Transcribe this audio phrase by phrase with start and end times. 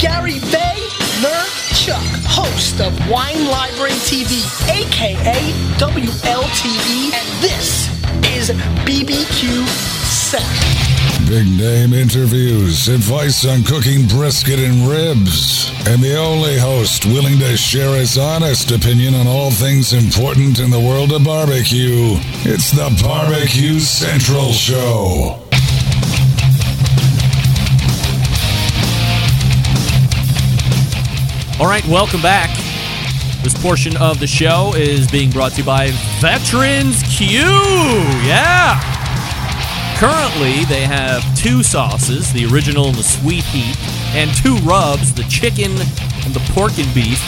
[0.00, 7.90] Gary Vaynerchuk, host of Wine Library TV, aka WLTV, and this
[8.24, 8.48] is
[8.86, 9.66] BBQ
[10.08, 11.28] Sack.
[11.28, 17.54] Big name interviews, advice on cooking brisket and ribs, and the only host willing to
[17.58, 22.16] share his honest opinion on all things important in the world of barbecue.
[22.48, 25.39] It's the Barbecue Central Show.
[31.60, 32.48] All right, welcome back.
[33.42, 37.36] This portion of the show is being brought to you by Veterans Q.
[38.24, 38.80] Yeah.
[39.98, 43.76] Currently, they have two sauces, the original and the sweet heat,
[44.16, 45.72] and two rubs, the chicken
[46.24, 47.22] and the pork and beef,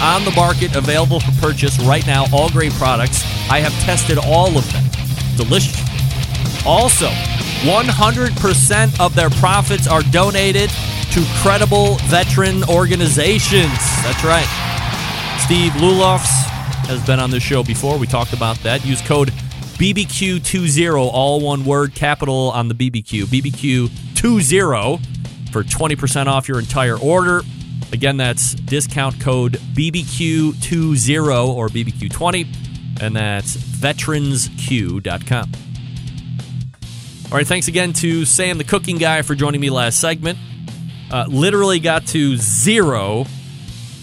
[0.00, 2.24] on the market, available for purchase right now.
[2.32, 3.22] All great products.
[3.50, 4.84] I have tested all of them.
[5.36, 5.78] Delicious.
[6.64, 7.10] Also,
[7.68, 10.70] 100% of their profits are donated
[11.14, 13.78] to credible veteran organizations.
[14.02, 14.48] That's right.
[15.38, 16.26] Steve Lulofs
[16.88, 17.98] has been on this show before.
[17.98, 18.84] We talked about that.
[18.84, 19.28] Use code
[19.78, 23.26] BBQ20, all one word, capital on the BBQ.
[23.26, 25.06] BBQ20
[25.52, 27.42] for 20% off your entire order.
[27.92, 35.52] Again, that's discount code BBQ20 or BBQ20, and that's veteransq.com.
[37.30, 40.38] All right, thanks again to Sam, the cooking guy, for joining me last segment.
[41.14, 43.24] Uh, literally got to zero,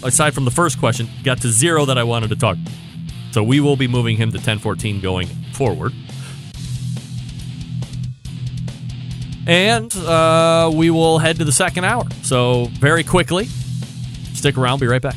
[0.02, 2.56] aside from the first question, got to zero that I wanted to talk.
[3.32, 5.92] So we will be moving him to 1014 going forward.
[9.46, 12.04] And uh, we will head to the second hour.
[12.22, 13.44] So very quickly,
[14.32, 15.16] stick around, be right back.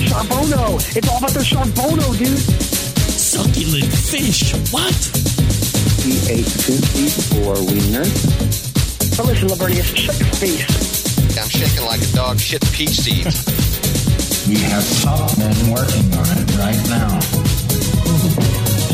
[0.00, 0.76] Charbono!
[0.96, 2.38] It's all about the Charbono, dude.
[2.38, 4.52] Succulent fish.
[4.72, 4.94] What?
[6.02, 8.04] He ate two feet or wiener.
[9.16, 11.36] Now listen, Lavernius, shut your face.
[11.36, 13.44] I'm shaking like a dog shit peach seeds.
[14.48, 17.20] We have top men working on it right now.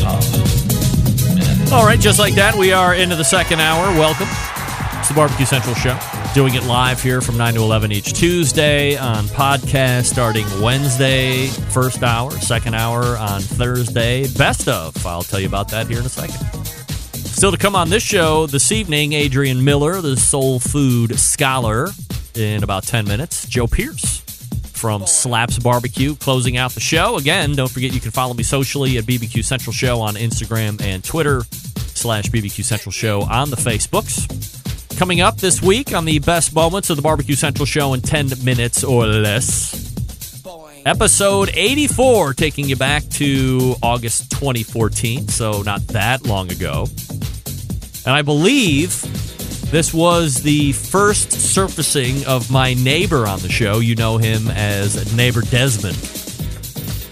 [0.03, 0.23] Top
[1.33, 1.73] men.
[1.73, 3.87] All right, just like that, we are into the second hour.
[3.97, 4.27] Welcome.
[4.99, 5.97] It's the Barbecue Central Show.
[6.37, 12.03] Doing it live here from 9 to 11 each Tuesday on podcast starting Wednesday, first
[12.03, 14.27] hour, second hour on Thursday.
[14.37, 15.03] Best of.
[15.03, 16.35] I'll tell you about that here in a second.
[17.15, 21.87] Still to come on this show this evening, Adrian Miller, the soul food scholar,
[22.35, 23.47] in about 10 minutes.
[23.47, 24.19] Joe Pearce
[24.73, 27.17] from Slaps Barbecue closing out the show.
[27.17, 31.03] Again, don't forget you can follow me socially at BBQ Central Show on Instagram and
[31.03, 31.41] Twitter,
[31.95, 34.47] slash BBQ Central Show on the Facebooks.
[34.97, 38.43] Coming up this week on the best moments of the Barbecue Central Show in 10
[38.43, 39.93] minutes or less.
[40.87, 46.87] Episode 84, taking you back to August 2014, so not that long ago.
[48.07, 48.99] And I believe
[49.69, 53.77] this was the first surfacing of my neighbor on the show.
[53.77, 55.97] You know him as neighbor Desmond.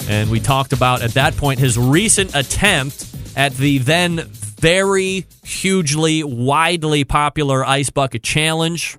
[0.09, 4.28] And we talked about at that point his recent attempt at the then
[4.66, 8.98] very hugely, widely popular Ice Bucket Challenge.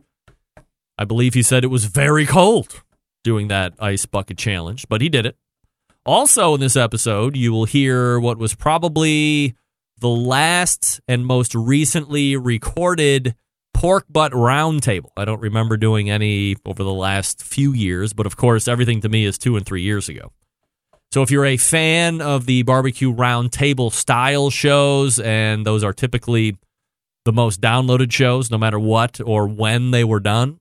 [0.96, 2.84] I believe he said it was very cold
[3.24, 5.36] doing that Ice Bucket Challenge, but he did it.
[6.04, 9.56] Also, in this episode, you will hear what was probably
[9.98, 13.34] the last and most recently recorded
[13.74, 15.10] pork butt roundtable.
[15.16, 19.08] I don't remember doing any over the last few years, but of course, everything to
[19.08, 20.30] me is two and three years ago.
[21.16, 26.58] So if you're a fan of the barbecue roundtable style shows, and those are typically
[27.24, 30.60] the most downloaded shows, no matter what or when they were done,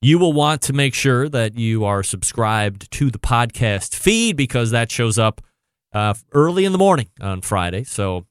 [0.00, 4.72] you will want to make sure that you are subscribed to the podcast feed because
[4.72, 5.40] that shows up
[5.92, 7.84] uh, early in the morning on Friday.
[7.84, 8.26] So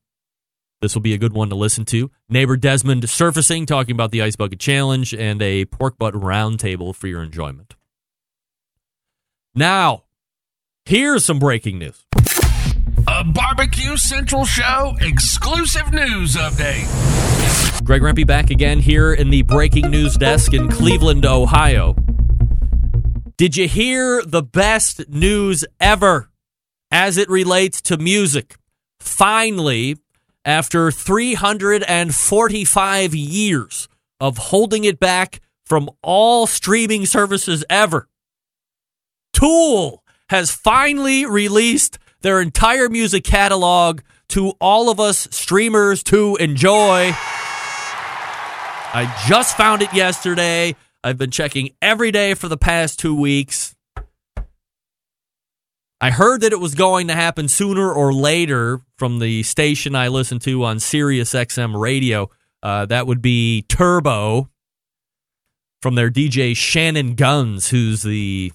[0.81, 2.11] this will be a good one to listen to.
[2.27, 7.07] Neighbor Desmond surfacing, talking about the Ice Bucket Challenge and a pork butt roundtable for
[7.07, 7.75] your enjoyment.
[9.55, 10.03] Now,
[10.85, 12.05] here's some breaking news.
[13.07, 16.87] A Barbecue Central Show exclusive news update.
[17.83, 21.95] Greg Rempe back again here in the breaking news desk in Cleveland, Ohio.
[23.37, 26.29] Did you hear the best news ever?
[26.91, 28.57] as it relates to music.
[28.99, 29.97] Finally,
[30.43, 33.87] after 345 years
[34.19, 38.09] of holding it back from all streaming services ever,
[39.33, 40.00] Tool
[40.31, 43.99] has finally released their entire music catalog
[44.29, 47.11] to all of us streamers to enjoy.
[48.93, 50.77] I just found it yesterday.
[51.03, 53.75] I've been checking every day for the past two weeks.
[55.99, 60.07] I heard that it was going to happen sooner or later from the station I
[60.07, 62.29] listen to on Sirius XM radio.
[62.63, 64.47] Uh, that would be Turbo
[65.81, 68.53] from their DJ Shannon Gunz, who's the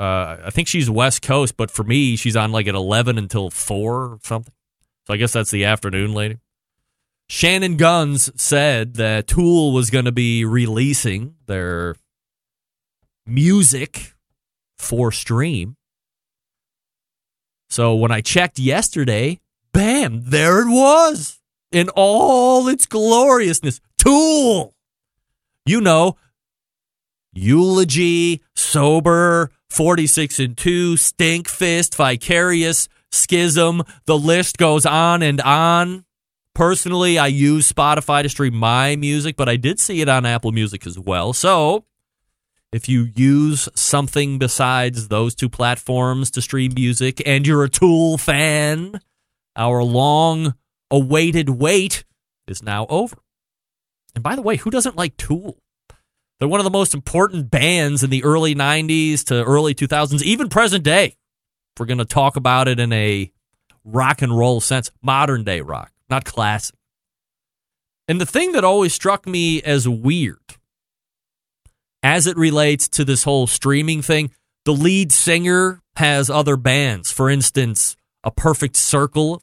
[0.00, 3.50] uh, I think she's West Coast, but for me, she's on like at 11 until
[3.50, 4.54] 4 or something.
[5.06, 6.38] So I guess that's the afternoon lady.
[7.28, 11.96] Shannon Gunz said that Tool was going to be releasing their
[13.26, 14.14] music
[14.78, 15.76] for stream.
[17.68, 19.38] So when I checked yesterday,
[19.72, 23.80] bam, there it was in all its gloriousness.
[23.98, 24.74] Tool.
[25.66, 26.16] You know,
[27.32, 33.82] Eulogy, Sober, 46 and 2, Stink Fist, Vicarious, Schism.
[34.06, 36.04] The list goes on and on.
[36.54, 40.52] Personally, I use Spotify to stream my music, but I did see it on Apple
[40.52, 41.32] Music as well.
[41.32, 41.86] So,
[42.72, 48.18] if you use something besides those two platforms to stream music and you're a Tool
[48.18, 49.00] fan,
[49.56, 50.54] our long
[50.90, 52.04] awaited wait
[52.46, 53.16] is now over.
[54.14, 55.62] And by the way, who doesn't like Tool?
[56.40, 60.48] They're one of the most important bands in the early 90s to early 2000s, even
[60.48, 61.04] present day.
[61.04, 63.30] If we're going to talk about it in a
[63.84, 66.74] rock and roll sense, modern day rock, not classic.
[68.08, 70.38] And the thing that always struck me as weird
[72.02, 74.30] as it relates to this whole streaming thing,
[74.64, 77.12] the lead singer has other bands.
[77.12, 79.42] For instance, A Perfect Circle,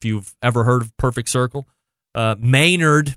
[0.00, 1.66] if you've ever heard of Perfect Circle.
[2.14, 3.16] Uh, Maynard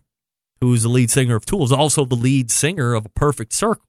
[0.61, 3.85] who's the lead singer of Tool, is also the lead singer of A Perfect Circle.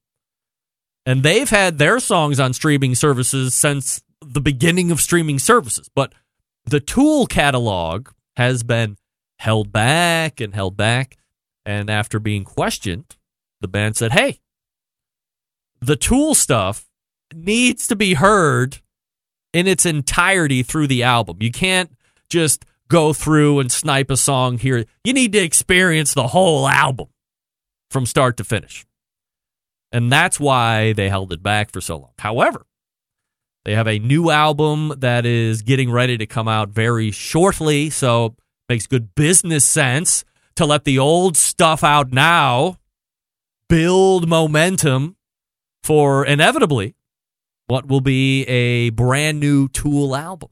[1.06, 5.90] And they've had their songs on streaming services since the beginning of streaming services.
[5.94, 6.12] But
[6.64, 8.96] the Tool catalog has been
[9.38, 11.16] held back and held back.
[11.64, 13.16] And after being questioned,
[13.60, 14.40] the band said, hey,
[15.80, 16.86] the Tool stuff
[17.34, 18.78] needs to be heard
[19.52, 21.38] in its entirety through the album.
[21.40, 21.96] You can't
[22.28, 24.84] just go through and snipe a song here.
[25.04, 27.06] You need to experience the whole album
[27.90, 28.84] from start to finish.
[29.92, 32.12] And that's why they held it back for so long.
[32.18, 32.66] However,
[33.64, 38.26] they have a new album that is getting ready to come out very shortly, so
[38.26, 38.32] it
[38.68, 40.24] makes good business sense
[40.56, 42.76] to let the old stuff out now,
[43.68, 45.16] build momentum
[45.82, 46.94] for inevitably
[47.66, 50.50] what will be a brand new Tool album.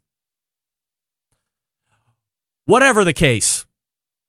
[2.69, 3.65] Whatever the case,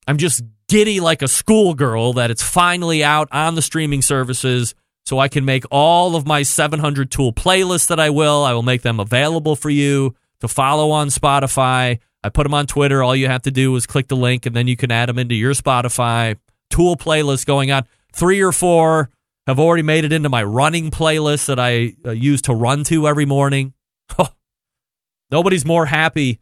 [0.08, 4.76] I'm just giddy like a schoolgirl that it's finally out on the streaming services
[5.06, 8.46] so I can make all of my 700 tool playlists that I will.
[8.46, 12.00] I will make them available for you to follow on Spotify.
[12.24, 13.04] I put them on Twitter.
[13.04, 15.20] All you have to do is click the link and then you can add them
[15.20, 16.38] into your Spotify
[16.70, 17.84] tool playlist going on.
[18.14, 19.10] Three or four
[19.48, 23.06] have already made it into my running playlist that I uh, use to run to
[23.06, 23.74] every morning.
[25.30, 26.40] Nobody's more happy.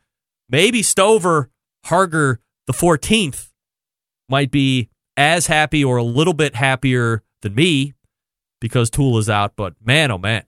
[0.48, 1.50] Maybe Stover
[1.86, 3.50] Harger the 14th
[4.30, 7.94] might be as happy or a little bit happier than me
[8.60, 9.54] because Tool is out.
[9.56, 10.44] But man, oh man,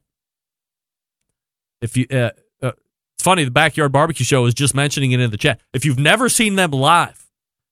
[1.82, 2.32] if you, uh,
[2.62, 2.72] uh,
[3.16, 3.44] it's funny.
[3.44, 5.60] The backyard barbecue show is just mentioning it in the chat.
[5.74, 7.28] If you've never seen them live,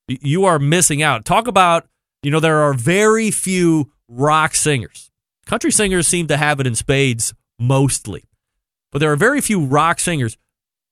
[0.08, 1.24] you are missing out.
[1.24, 1.86] Talk about,
[2.22, 5.10] you know, there are very few rock singers.
[5.46, 8.24] Country singers seem to have it in spades mostly,
[8.92, 10.36] but there are very few rock singers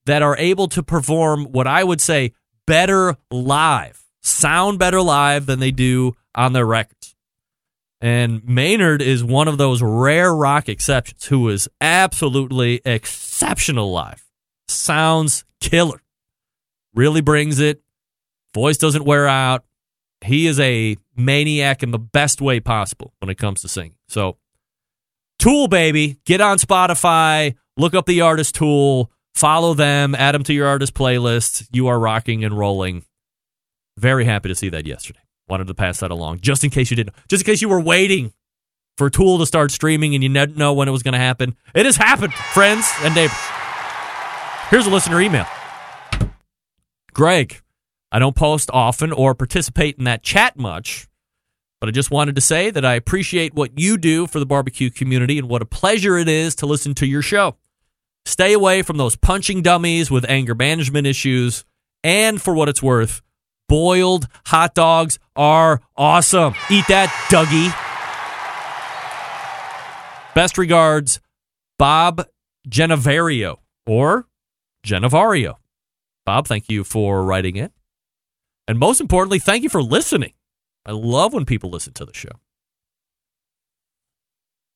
[0.07, 2.33] that are able to perform what I would say
[2.67, 7.15] better live, sound better live than they do on their records.
[8.01, 14.25] And Maynard is one of those rare rock exceptions who is absolutely exceptional live.
[14.69, 16.03] Sounds killer.
[16.95, 17.83] Really brings it.
[18.55, 19.65] Voice doesn't wear out.
[20.23, 23.97] He is a maniac in the best way possible when it comes to singing.
[24.09, 24.39] So,
[25.39, 29.11] Tool, baby, get on Spotify, look up the artist Tool.
[29.37, 31.69] Follow them, add them to your artist playlist.
[31.71, 33.05] You are rocking and rolling.
[33.99, 35.21] Very happy to see that yesterday.
[35.47, 37.81] Wanted to pass that along just in case you didn't, just in case you were
[37.81, 38.33] waiting
[38.97, 41.55] for Tool to start streaming and you didn't know when it was going to happen.
[41.75, 43.37] It has happened, friends and neighbors.
[44.71, 45.47] Here's a listener email
[47.13, 47.61] Greg,
[48.11, 51.09] I don't post often or participate in that chat much,
[51.79, 54.89] but I just wanted to say that I appreciate what you do for the barbecue
[54.89, 57.57] community and what a pleasure it is to listen to your show.
[58.27, 61.65] Stay away from those punching dummies with anger management issues.
[62.03, 63.23] And for what it's worth,
[63.69, 66.55] boiled hot dogs are awesome.
[66.69, 67.73] Eat that, Dougie.
[70.35, 71.21] Best regards,
[71.79, 72.27] Bob
[72.69, 74.27] Genevario or
[74.85, 75.55] Genevario.
[76.25, 77.73] Bob, thank you for writing it.
[78.67, 80.33] And most importantly, thank you for listening.
[80.85, 82.33] I love when people listen to the show.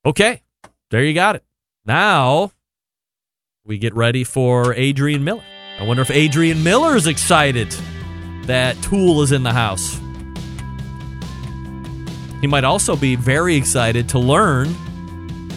[0.06, 0.42] Okay,
[0.92, 1.44] there you got it.
[1.84, 2.52] Now
[3.70, 5.44] we get ready for Adrian Miller.
[5.78, 7.72] I wonder if Adrian Miller is excited
[8.46, 9.96] that Tool is in the house.
[12.40, 14.74] He might also be very excited to learn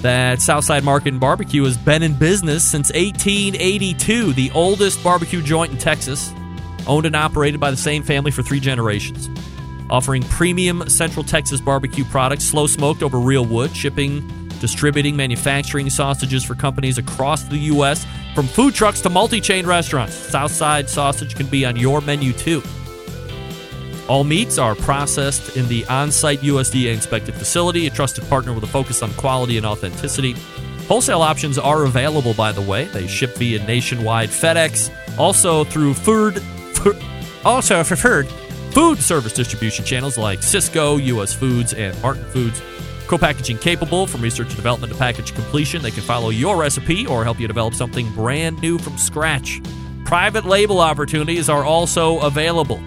[0.04, 5.72] that Southside Market and Barbecue has been in business since 1882, the oldest barbecue joint
[5.72, 6.32] in Texas,
[6.86, 9.28] owned and operated by the same family for three generations.
[9.90, 16.42] Offering premium Central Texas barbecue products, slow smoked over real wood, shipping, distributing, manufacturing sausages
[16.42, 20.16] for companies across the U.S., from food trucks to multi chain restaurants.
[20.16, 22.64] Southside sausage can be on your menu too.
[24.08, 28.64] All meats are processed in the on site USDA inspected facility, a trusted partner with
[28.64, 30.32] a focus on quality and authenticity.
[30.88, 32.86] Wholesale options are available, by the way.
[32.86, 34.90] They ship via nationwide FedEx,
[35.20, 36.42] also through food,
[36.74, 36.96] food
[37.44, 38.30] also preferred
[38.72, 42.62] food service distribution channels like Sysco, US Foods, and Martin Foods.
[43.14, 45.84] Co-packaging capable from research and development to package completion.
[45.84, 49.62] They can follow your recipe or help you develop something brand new from scratch.
[50.04, 52.78] Private label opportunities are also available.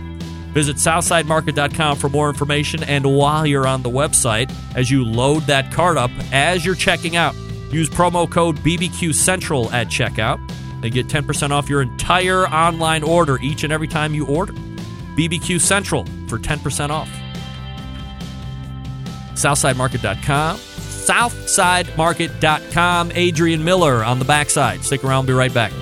[0.52, 2.82] Visit SouthsideMarket.com for more information.
[2.82, 7.14] And while you're on the website, as you load that cart up, as you're checking
[7.14, 7.36] out,
[7.70, 10.40] use promo code BBQ Central at checkout
[10.82, 14.54] and get 10% off your entire online order each and every time you order.
[15.14, 17.08] BBQ Central for 10% off.
[19.36, 20.58] SouthsideMarket.com.
[20.58, 23.12] SouthsideMarket.com.
[23.14, 24.82] Adrian Miller on the backside.
[24.84, 25.72] Stick around, be right back.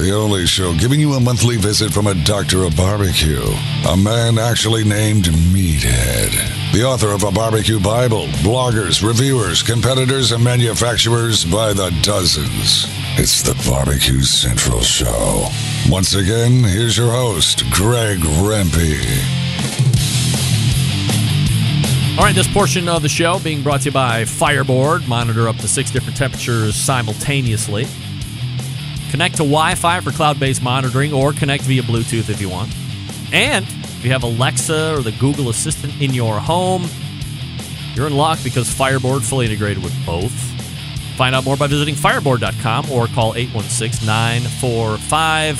[0.00, 3.44] The only show giving you a monthly visit from a doctor of barbecue.
[3.86, 6.72] A man actually named Meathead.
[6.72, 12.99] The author of a barbecue Bible, bloggers, reviewers, competitors, and manufacturers by the dozens.
[13.16, 15.46] It's the Barbecue Central Show.
[15.88, 18.96] Once again, here's your host, Greg Rempe.
[22.18, 25.06] All right, this portion of the show being brought to you by Fireboard.
[25.08, 27.86] Monitor up to six different temperatures simultaneously.
[29.10, 32.72] Connect to Wi Fi for cloud based monitoring or connect via Bluetooth if you want.
[33.32, 36.86] And if you have Alexa or the Google Assistant in your home,
[37.94, 40.59] you're in luck because Fireboard fully integrated with both.
[41.16, 45.56] Find out more by visiting fireboard.com or call 816 945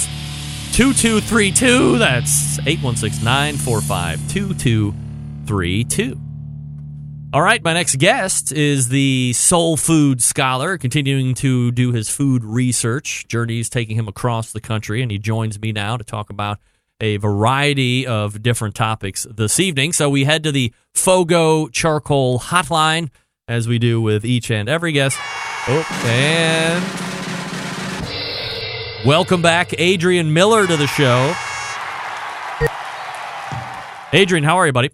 [0.72, 1.98] 2232.
[1.98, 6.20] That's 816 945 2232.
[7.32, 12.42] All right, my next guest is the soul food scholar, continuing to do his food
[12.42, 13.28] research.
[13.28, 16.58] Journey's taking him across the country, and he joins me now to talk about
[17.00, 19.92] a variety of different topics this evening.
[19.92, 23.10] So we head to the Fogo Charcoal Hotline,
[23.50, 25.18] as we do with each and every guest.
[25.66, 26.84] Oh, and
[29.04, 31.34] welcome back, Adrian Miller, to the show.
[34.12, 34.90] Adrian, how are you, buddy?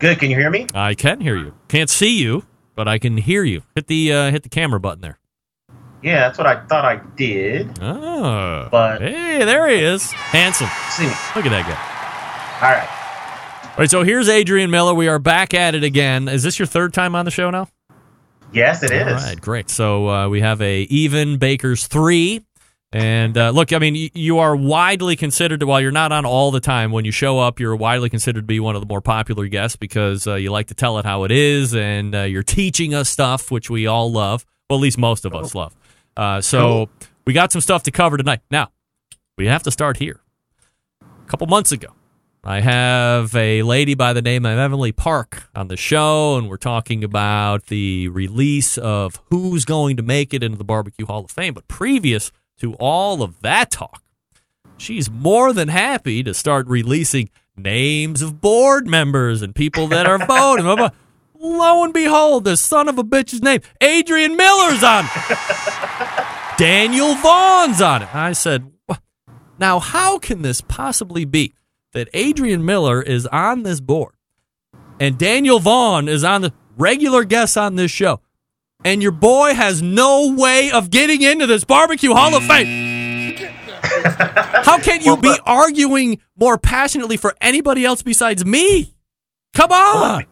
[0.00, 0.18] Good.
[0.18, 0.66] Can you hear me?
[0.74, 1.54] I can hear you.
[1.68, 3.62] Can't see you, but I can hear you.
[3.76, 5.18] Hit the uh, hit the camera button there.
[6.02, 7.78] Yeah, that's what I thought I did.
[7.80, 10.68] Oh, But- hey, there he is, handsome.
[10.90, 11.14] See me.
[11.36, 12.66] Look at that guy.
[12.66, 12.88] All right.
[13.72, 14.92] All right, so here's Adrian Miller.
[14.92, 16.28] We are back at it again.
[16.28, 17.68] Is this your third time on the show now?
[18.52, 19.06] Yes, it is.
[19.06, 19.70] All right, great.
[19.70, 22.44] So uh, we have a even Baker's three.
[22.92, 26.60] And uh, look, I mean, you are widely considered, while you're not on all the
[26.60, 29.48] time, when you show up, you're widely considered to be one of the more popular
[29.48, 32.92] guests because uh, you like to tell it how it is and uh, you're teaching
[32.92, 34.44] us stuff, which we all love.
[34.68, 35.74] Well, at least most of us love.
[36.14, 36.90] Uh, so
[37.26, 38.40] we got some stuff to cover tonight.
[38.50, 38.70] Now,
[39.38, 40.20] we have to start here.
[41.00, 41.88] A couple months ago,
[42.44, 46.56] I have a lady by the name of Emily Park on the show, and we're
[46.56, 51.30] talking about the release of who's going to make it into the Barbecue Hall of
[51.30, 51.54] Fame.
[51.54, 54.02] But previous to all of that talk,
[54.76, 60.18] she's more than happy to start releasing names of board members and people that are
[60.18, 60.90] voting.
[61.38, 66.26] Lo and behold, the son of a bitch's name, Adrian Miller's on it.
[66.58, 68.12] Daniel Vaughn's on it.
[68.12, 68.68] I said,
[69.60, 71.54] now how can this possibly be
[71.92, 74.14] that Adrian Miller is on this board
[74.98, 78.20] and Daniel Vaughn is on the regular guest on this show
[78.84, 83.36] and your boy has no way of getting into this barbecue hall of fame?
[84.64, 88.94] How can you be arguing more passionately for anybody else besides me?
[89.54, 90.26] Come on.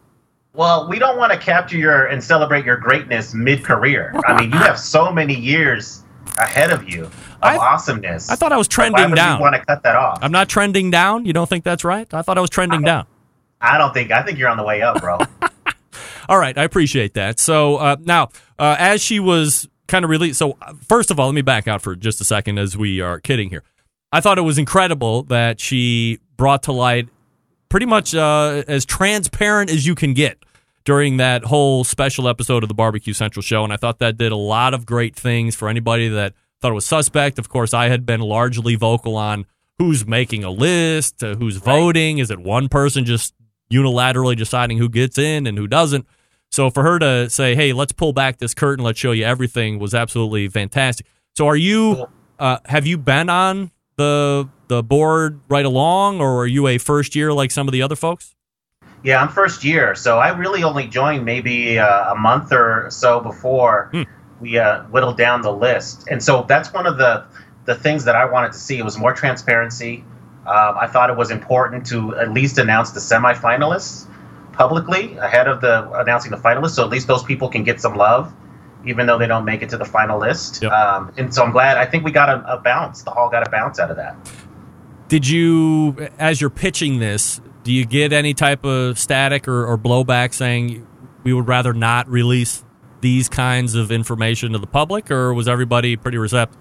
[0.52, 4.14] Well, we don't want to capture your and celebrate your greatness mid-career.
[4.26, 6.04] I mean, you have so many years
[6.38, 8.30] ahead of you of I- awesomeness.
[8.30, 9.38] I thought I was So why trending would down.
[9.38, 10.18] You want to cut that off?
[10.22, 11.24] I'm not trending down.
[11.26, 12.12] You don't think that's right?
[12.12, 13.06] I thought I was trending down.
[13.60, 14.10] I don't think.
[14.10, 15.18] I think you're on the way up, bro.
[16.28, 17.38] All right, I appreciate that.
[17.40, 21.26] So uh, now, uh, as she was kind of released, so uh, first of all,
[21.26, 23.64] let me back out for just a second as we are kidding here.
[24.12, 27.08] I thought it was incredible that she brought to light
[27.68, 30.38] pretty much uh, as transparent as you can get
[30.84, 33.64] during that whole special episode of the Barbecue Central show.
[33.64, 36.74] And I thought that did a lot of great things for anybody that thought it
[36.74, 37.38] was suspect.
[37.38, 39.46] Of course, I had been largely vocal on
[39.78, 42.18] who's making a list, uh, who's voting.
[42.18, 43.34] Is it one person just
[43.72, 46.06] unilaterally deciding who gets in and who doesn't?
[46.50, 49.78] So for her to say, "Hey, let's pull back this curtain, let's show you everything,"
[49.78, 51.06] was absolutely fantastic.
[51.36, 52.06] So, are you
[52.38, 57.14] uh, have you been on the the board right along, or are you a first
[57.14, 58.34] year like some of the other folks?
[59.02, 63.20] Yeah, I'm first year, so I really only joined maybe uh, a month or so
[63.20, 63.90] before
[64.40, 67.24] we uh, whittled down the list, and so that's one of the
[67.64, 68.78] the things that I wanted to see.
[68.78, 70.04] It was more transparency.
[70.46, 74.06] Um, I thought it was important to at least announce the semifinalists
[74.52, 77.94] publicly ahead of the announcing the finalists, so at least those people can get some
[77.94, 78.32] love,
[78.84, 80.62] even though they don't make it to the final list.
[80.64, 81.78] Um, and so I'm glad.
[81.78, 83.02] I think we got a, a bounce.
[83.02, 84.16] The hall got a bounce out of that.
[85.08, 89.78] Did you, as you're pitching this, do you get any type of static or, or
[89.78, 90.86] blowback saying
[91.22, 92.64] we would rather not release
[93.00, 96.58] these kinds of information to the public, or was everybody pretty receptive?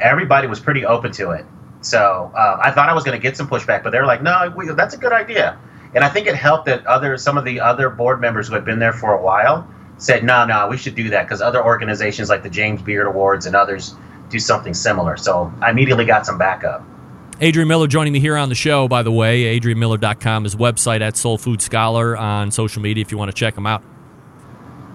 [0.00, 1.44] everybody was pretty open to it.
[1.80, 4.22] So uh, I thought I was going to get some pushback, but they were like,
[4.22, 5.58] "No, we, that's a good idea."
[5.94, 8.64] And I think it helped that other some of the other board members who had
[8.64, 9.68] been there for a while
[9.98, 13.46] said, "No, no, we should do that because other organizations like the James Beard Awards
[13.46, 13.94] and others
[14.30, 16.82] do something similar." So I immediately got some backup.
[17.40, 19.58] Adrian Miller joining me here on the show, by the way.
[19.58, 23.56] AdrianMiller.com, his website at Soul Food Scholar on social media if you want to check
[23.56, 23.82] him out.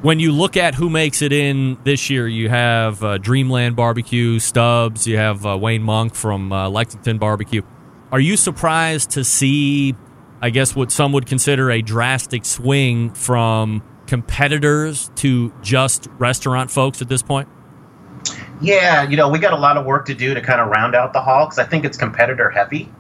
[0.01, 4.39] When you look at who makes it in this year, you have uh, Dreamland Barbecue,
[4.39, 7.63] Stubbs, you have uh, Wayne Monk from uh, Lexington Barbecue.
[8.09, 9.95] Are you surprised to see,
[10.41, 17.01] I guess, what some would consider a drastic swing from competitors to just restaurant folks
[17.01, 17.49] at this point?
[18.61, 20.93] Yeah, you know, we got a lot of work to do to kind of round
[20.93, 22.91] out the hall because I think it's competitor heavy,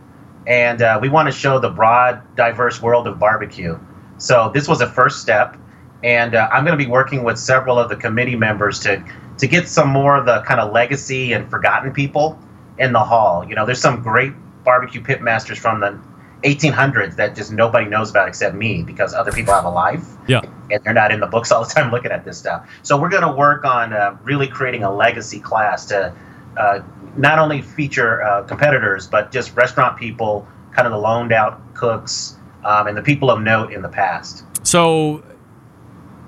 [0.47, 3.77] and uh, we want to show the broad, diverse world of barbecue.
[4.17, 5.57] So this was a first step,
[6.01, 9.03] and uh, I'm going to be working with several of the committee members to
[9.37, 12.39] to get some more of the kind of legacy and forgotten people
[12.77, 13.45] in the hall.
[13.47, 15.99] You know, there's some great barbecue pit masters from the
[16.43, 20.41] 1800s that just nobody knows about except me because other people have a life Yeah.
[20.71, 22.69] and they're not in the books all the time looking at this stuff.
[22.83, 26.13] So we're going to work on uh, really creating a legacy class to
[26.57, 26.79] uh,
[27.17, 32.37] not only feature uh, competitors, but just restaurant people, kind of the loaned out cooks,
[32.63, 34.43] um, and the people of note in the past.
[34.63, 35.23] So,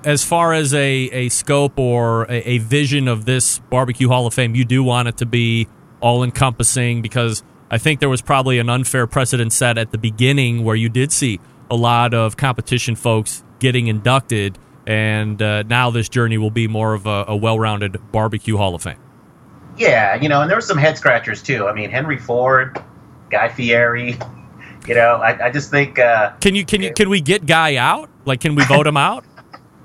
[0.04, 4.34] as far as a, a scope or a, a vision of this barbecue Hall of
[4.34, 5.68] Fame, you do want it to be
[6.00, 10.62] all encompassing because I think there was probably an unfair precedent set at the beginning
[10.62, 16.10] where you did see a lot of competition folks getting inducted, and uh, now this
[16.10, 18.98] journey will be more of a, a well rounded barbecue Hall of Fame.
[19.78, 21.66] Yeah, you know, and there were some head scratchers too.
[21.66, 22.78] I mean, Henry Ford,
[23.30, 24.18] Guy Fieri.
[24.86, 25.98] You know, I, I just think.
[25.98, 28.10] Uh, Can you can you can we get Guy out?
[28.26, 29.24] Like, can we vote him out?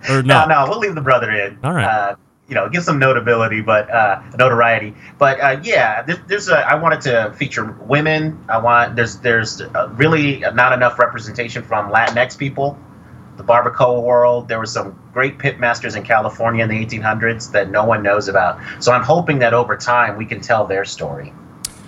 [0.09, 0.45] Or no?
[0.45, 1.57] no, no, we'll leave the brother in.
[1.63, 1.85] All right.
[1.85, 2.15] Uh,
[2.47, 4.93] you know, give some notability, but uh, notoriety.
[5.17, 8.43] But uh, yeah, there's, there's a, I wanted to feature women.
[8.47, 12.77] I want there's there's uh, really not enough representation from Latinx people.
[13.35, 14.47] The barbacoa world.
[14.47, 18.27] There were some great pit masters in California in the 1800s that no one knows
[18.27, 18.59] about.
[18.79, 21.33] So I'm hoping that over time we can tell their story.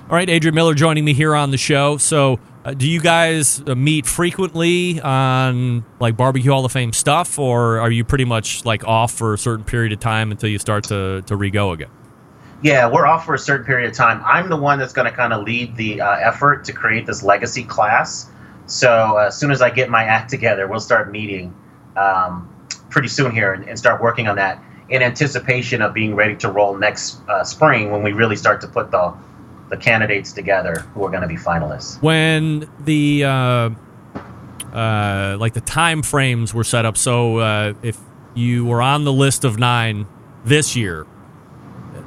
[0.10, 1.98] All right, Adrian Miller joining me here on the show.
[1.98, 7.40] So, uh, do you guys uh, meet frequently on like barbecue Hall of Fame stuff,
[7.40, 10.60] or are you pretty much like off for a certain period of time until you
[10.60, 11.90] start to to re-go again?
[12.62, 14.22] Yeah, we're off for a certain period of time.
[14.26, 17.24] I'm the one that's going to kind of lead the uh, effort to create this
[17.24, 18.30] legacy class.
[18.66, 21.56] So uh, as soon as I get my act together, we'll start meeting
[21.96, 22.54] um,
[22.90, 26.52] pretty soon here and, and start working on that in anticipation of being ready to
[26.52, 29.14] roll next uh, spring when we really start to put the
[29.70, 32.02] the candidates together who are going to be finalists.
[32.02, 33.70] When the uh,
[34.74, 38.00] uh, like the time frames were set up, so uh, if
[38.36, 40.08] you were on the list of nine
[40.46, 41.06] this year,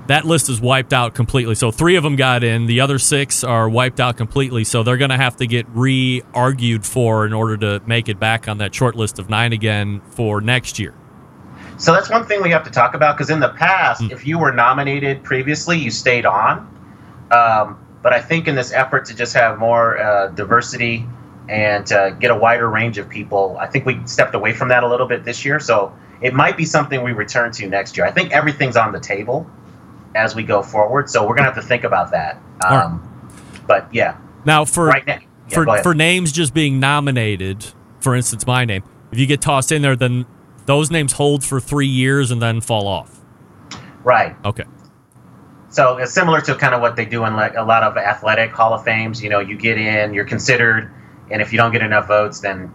[0.07, 1.55] that list is wiped out completely.
[1.55, 2.67] So three of them got in.
[2.67, 4.65] The other six are wiped out completely.
[4.65, 8.49] So they're going to have to get re-argued for in order to make it back
[8.49, 10.95] on that short list of nine again for next year.
[11.79, 14.39] So that's one thing we have to talk about because in the past, if you
[14.39, 16.69] were nominated previously, you stayed on.
[17.33, 21.07] Um, but I think in this effort to just have more uh, diversity
[21.49, 23.57] and uh, get a wider range of people.
[23.59, 26.57] I think we stepped away from that a little bit this year, so it might
[26.57, 28.07] be something we return to next year.
[28.07, 29.49] I think everything's on the table
[30.15, 32.41] as we go forward, so we're gonna have to think about that.
[32.67, 33.09] Um,
[33.67, 35.19] But yeah, Now, for right now,
[35.49, 37.67] yeah, for for names just being nominated,
[38.01, 40.27] for instance, my name, if you get tossed in there, then
[40.67, 43.21] those names hold for three years and then fall off.
[44.05, 44.37] right.
[44.45, 44.65] Okay.
[45.73, 48.53] So it's similar to kind of what they do in like a lot of athletic
[48.53, 49.23] Hall of Fames.
[49.23, 50.91] You know, you get in, you're considered,
[51.31, 52.71] and if you don't get enough votes, then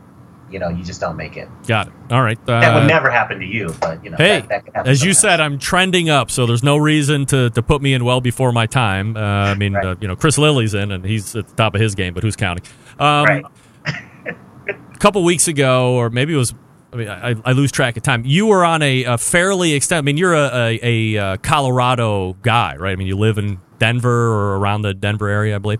[0.49, 1.47] you know you just don't make it.
[1.67, 1.93] Got it.
[2.09, 2.43] All right.
[2.47, 4.17] That Uh, would never happen to you, but you know.
[4.17, 7.61] Hey, that, that as you said, I'm trending up, so there's no reason to, to
[7.61, 9.15] put me in well before my time.
[9.15, 11.81] Uh, I mean, uh, you know, Chris Lilly's in, and he's at the top of
[11.81, 12.65] his game, but who's counting?
[12.99, 13.45] Um, Right.
[14.67, 16.53] a couple weeks ago, or maybe it was.
[16.97, 18.23] I mean, I, I lose track of time.
[18.25, 19.99] You were on a, a fairly extent.
[19.99, 20.79] I mean, you're a, a,
[21.15, 22.91] a uh, Colorado guy, right?
[22.91, 25.79] I mean, you live in Denver or around the Denver area, I believe.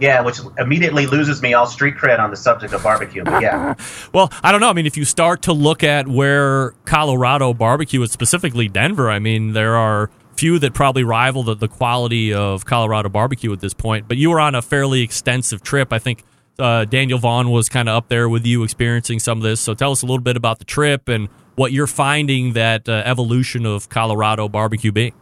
[0.00, 3.24] Yeah, which immediately loses me all street cred on the subject of barbecue.
[3.26, 3.74] Yeah,
[4.14, 4.70] Well, I don't know.
[4.70, 9.18] I mean, if you start to look at where Colorado barbecue is, specifically Denver, I
[9.18, 13.74] mean, there are few that probably rival the, the quality of Colorado barbecue at this
[13.74, 14.06] point.
[14.06, 15.92] But you were on a fairly extensive trip.
[15.92, 16.22] I think
[16.58, 19.60] uh, Daniel Vaughn was kind of up there with you experiencing some of this.
[19.60, 23.02] So tell us a little bit about the trip and what you're finding that uh,
[23.04, 25.12] evolution of Colorado barbecue being.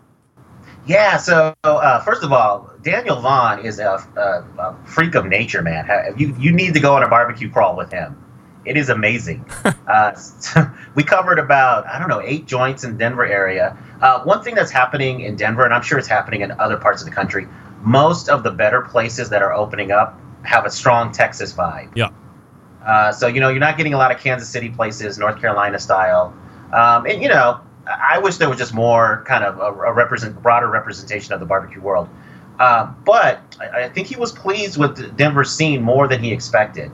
[0.86, 1.16] yeah.
[1.16, 5.88] So uh, first of all, Daniel Vaughn is a, a, a freak of nature, man.
[6.16, 8.22] You you need to go on a barbecue crawl with him.
[8.64, 9.44] It is amazing.
[9.86, 10.12] uh,
[10.94, 13.76] we covered about I don't know eight joints in Denver area.
[14.00, 17.00] Uh, one thing that's happening in Denver, and I'm sure it's happening in other parts
[17.00, 17.48] of the country,
[17.80, 21.90] most of the better places that are opening up have a strong Texas vibe.
[21.94, 22.10] Yeah.
[22.84, 25.78] Uh, so you know you're not getting a lot of Kansas City places, North Carolina
[25.78, 26.34] style,
[26.72, 30.40] um, and you know I wish there was just more kind of a, a represent
[30.42, 32.08] broader representation of the barbecue world.
[32.58, 36.32] Uh, but I, I think he was pleased with the Denver scene more than he
[36.32, 36.90] expected.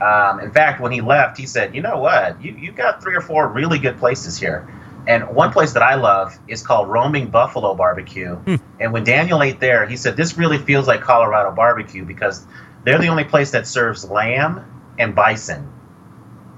[0.00, 2.42] Um, in fact, when he left, he said, "You know what?
[2.42, 4.66] You you got three or four really good places here."
[5.06, 8.38] And one place that I love is called Roaming Buffalo Barbecue.
[8.80, 12.46] And when Daniel ate there, he said, This really feels like Colorado barbecue because
[12.84, 14.64] they're the only place that serves lamb
[14.98, 15.68] and bison,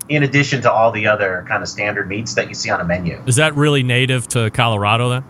[0.08, 2.84] in addition to all the other kind of standard meats that you see on a
[2.84, 3.22] menu.
[3.26, 5.24] Is that really native to Colorado then?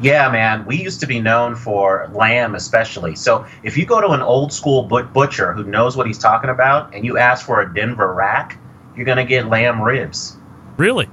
[0.00, 0.64] Yeah, man.
[0.64, 3.14] We used to be known for lamb, especially.
[3.16, 6.48] So if you go to an old school but- butcher who knows what he's talking
[6.48, 8.58] about and you ask for a Denver rack,
[8.96, 10.36] you're going to get lamb ribs.
[10.78, 11.08] Really?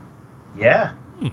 [0.58, 0.92] Yeah.
[1.20, 1.26] Hmm.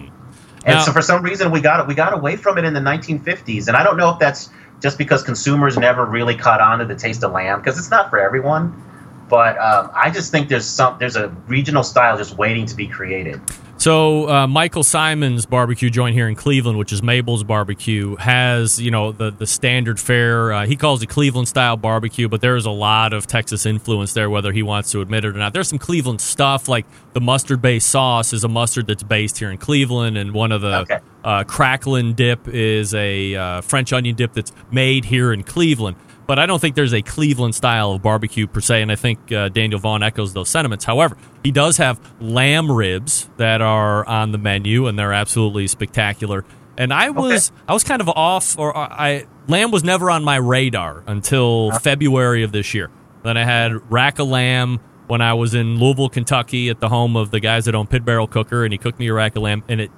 [0.67, 1.87] And Now- so for some reason we got it.
[1.87, 4.99] we got away from it in the 1950s, and I don't know if that's just
[4.99, 8.19] because consumers never really caught on to the taste of lamb because it's not for
[8.19, 8.83] everyone.
[9.29, 12.87] But um, I just think there's some there's a regional style just waiting to be
[12.87, 13.41] created.
[13.77, 18.91] So uh, Michael Symon's barbecue joint here in Cleveland, which is Mabel's Barbecue, has you
[18.91, 20.53] know the the standard fare.
[20.53, 24.31] Uh, he calls it Cleveland style barbecue, but there's a lot of Texas influence there,
[24.31, 25.53] whether he wants to admit it or not.
[25.53, 29.51] There's some Cleveland stuff like the mustard based sauce is a mustard that's based here
[29.51, 31.01] in Cleveland, and one of the Okay.
[31.25, 35.97] Uh, cracklin dip is a uh, French onion dip that's made here in Cleveland.
[36.27, 39.31] But I don't think there's a Cleveland style of barbecue per se, and I think
[39.31, 40.85] uh, Daniel Vaughn echoes those sentiments.
[40.85, 46.45] However, he does have lamb ribs that are on the menu, and they're absolutely spectacular.
[46.79, 50.37] And I was I was kind of off, or I lamb was never on my
[50.37, 52.91] radar until February of this year.
[53.23, 57.17] Then I had rack of lamb when I was in Louisville, Kentucky, at the home
[57.17, 59.43] of the guys that own Pit Barrel Cooker, and he cooked me a rack of
[59.43, 59.91] lamb, and it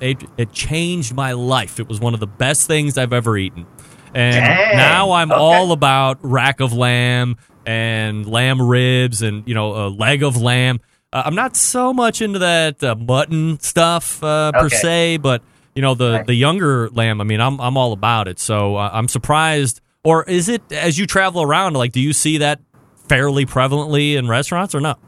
[0.00, 1.78] it, it changed my life.
[1.78, 3.66] It was one of the best things I've ever eaten.
[4.14, 5.40] And Dang, now I'm okay.
[5.40, 10.80] all about rack of lamb and lamb ribs and you know a leg of lamb.
[11.12, 14.76] Uh, I'm not so much into that uh, mutton stuff uh, per Okay.
[14.76, 15.42] se, but
[15.74, 16.26] you know the Right.
[16.26, 17.20] the younger lamb.
[17.20, 18.38] I mean, I'm I'm all about it.
[18.38, 19.80] So uh, I'm surprised.
[20.04, 21.74] Or is it as you travel around?
[21.74, 22.60] Like, do you see that
[23.08, 24.98] fairly prevalently in restaurants or not?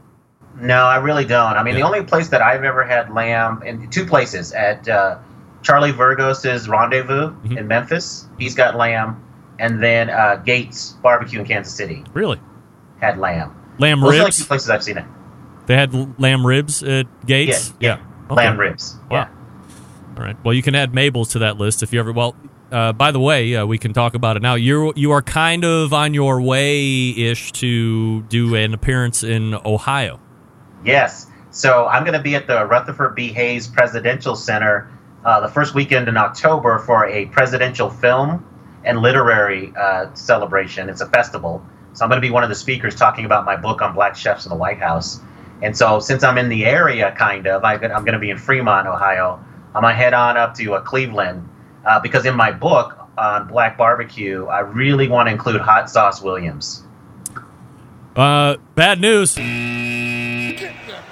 [0.61, 1.55] No, I really don't.
[1.55, 1.81] I mean, Yeah.
[1.81, 5.19] the only place that I've ever had lamb in two places at uh,
[5.63, 7.59] Charlie Vergos's Rendezvous Mm-hmm.
[7.59, 8.27] in Memphis.
[8.39, 9.23] He's got lamb,
[9.59, 12.41] and then uh, Gates Barbecue in Kansas City Really,
[13.01, 13.55] had lamb.
[13.79, 14.39] lamb Those are like ribs.
[14.39, 15.05] two places I've seen it.
[15.67, 17.75] They had lamb ribs at Gates.
[17.81, 17.99] Yeah,
[18.31, 18.35] Okay.
[18.35, 18.97] Lamb ribs.
[19.11, 19.17] Wow.
[19.19, 19.29] Yeah.
[20.17, 20.37] All right.
[20.45, 22.11] Well, you can add Mabel's to that list if you ever.
[22.13, 22.35] Well,
[22.73, 24.55] uh, by the way, uh, we can talk about it now.
[24.55, 30.19] You you are kind of on your way ish to do an appearance in Ohio.
[30.87, 31.27] Yes.
[31.51, 33.33] So I'm going to be at the Rutherford B.
[33.33, 34.89] Hayes Presidential Center
[35.25, 38.47] uh, the first weekend in October for a presidential film
[38.85, 40.89] and literary uh, celebration.
[40.89, 41.67] It's a festival.
[41.95, 44.15] So I'm going to be one of the speakers talking about my book on black
[44.15, 45.21] chefs in the White House.
[45.63, 48.39] And so since I'm in the area, kind of, I, I'm going to be in
[48.39, 49.43] Fremont, Ohio.
[49.75, 51.49] I'm going to head on up to uh, Cleveland
[51.85, 56.23] uh, because in my book on black barbecue, I really want to include Hot Sauce
[56.23, 56.85] Williams.
[58.15, 59.37] Uh, Bad news.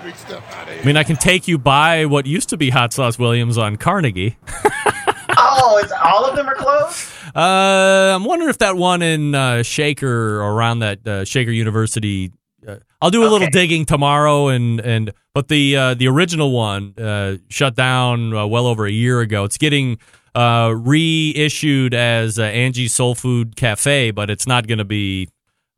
[0.04, 3.76] I mean, I can take you by what used to be Hot Sauce Williams on
[3.76, 4.36] Carnegie.
[5.38, 7.08] oh, it's all of them are closed.
[7.34, 12.32] Uh, I'm wondering if that one in uh, Shaker around that uh, Shaker University.
[12.66, 16.94] Uh, I'll do a little digging tomorrow, and and but the uh, the original one
[16.98, 19.44] uh, shut down uh, well over a year ago.
[19.44, 19.98] It's getting
[20.34, 25.28] uh, reissued as uh, Angie's Soul Food Cafe, but it's not going to be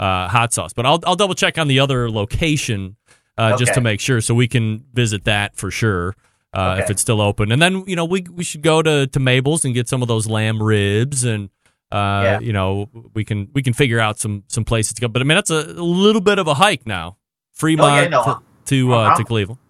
[0.00, 0.72] uh, hot sauce.
[0.72, 2.96] But I'll I'll double check on the other location
[3.38, 6.14] uh, just to make sure, so we can visit that for sure.
[6.52, 9.20] Uh, If it's still open, and then you know we we should go to, to
[9.20, 11.50] Mabel's and get some of those lamb ribs, and
[11.92, 12.40] uh, Yeah.
[12.40, 15.08] you know we can we can figure out some some places to go.
[15.08, 17.18] But I mean that's a little bit of a hike now,
[17.52, 19.60] Fremont Oh, yeah, no, to to, uh, to Cleveland.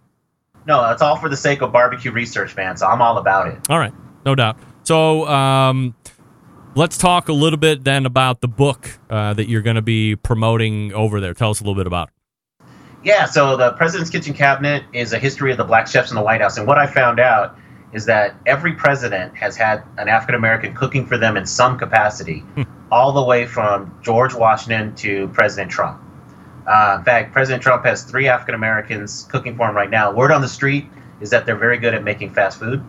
[0.67, 2.77] No, it's all for the sake of barbecue research, man.
[2.77, 3.59] So I'm all about it.
[3.69, 3.93] All right,
[4.25, 4.57] no doubt.
[4.85, 5.95] So um,
[6.77, 10.15] let's talk a little bit then about the book uh, that you're going to be
[10.15, 11.35] promoting over there.
[11.35, 12.15] Tell us a little bit about it.
[13.07, 16.23] Yeah, so the President's Kitchen Cabinet is a history of the black chefs in the
[16.23, 16.59] White House.
[16.59, 17.57] And what I found out
[17.93, 22.43] is that every president has had an African American cooking for them in some capacity,
[22.91, 26.03] all the way from George Washington to President Trump.
[26.67, 30.11] Uh, in fact, President Trump has three African Americans cooking for him right now.
[30.11, 30.87] Word on the street
[31.21, 32.85] is that they're very good at making fast food.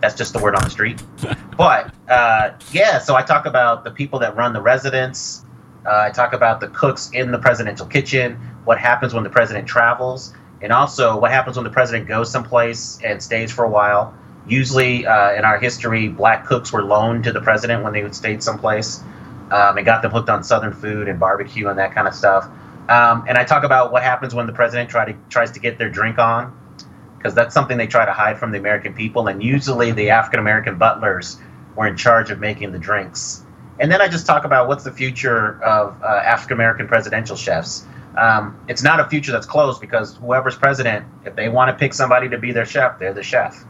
[0.00, 1.02] That's just the word on the street.
[1.56, 5.46] but uh, yeah, so I talk about the people that run the residence.
[5.84, 9.66] Uh, I talk about the cooks in the presidential kitchen, what happens when the president
[9.66, 14.14] travels, and also what happens when the president goes someplace and stays for a while.
[14.46, 18.14] Usually, uh, in our history, black cooks were loaned to the president when they would
[18.14, 19.02] stay someplace
[19.50, 22.44] um, and got them hooked on Southern food and barbecue and that kind of stuff.
[22.88, 25.78] Um, and I talk about what happens when the president try to, tries to get
[25.78, 26.56] their drink on,
[27.18, 29.28] because that's something they try to hide from the American people.
[29.28, 31.38] And usually, the African American butlers
[31.76, 33.44] were in charge of making the drinks.
[33.80, 37.84] And then I just talk about what's the future of uh, African American presidential chefs.
[38.16, 41.94] Um, it's not a future that's closed because whoever's president, if they want to pick
[41.94, 43.64] somebody to be their chef, they're the chef.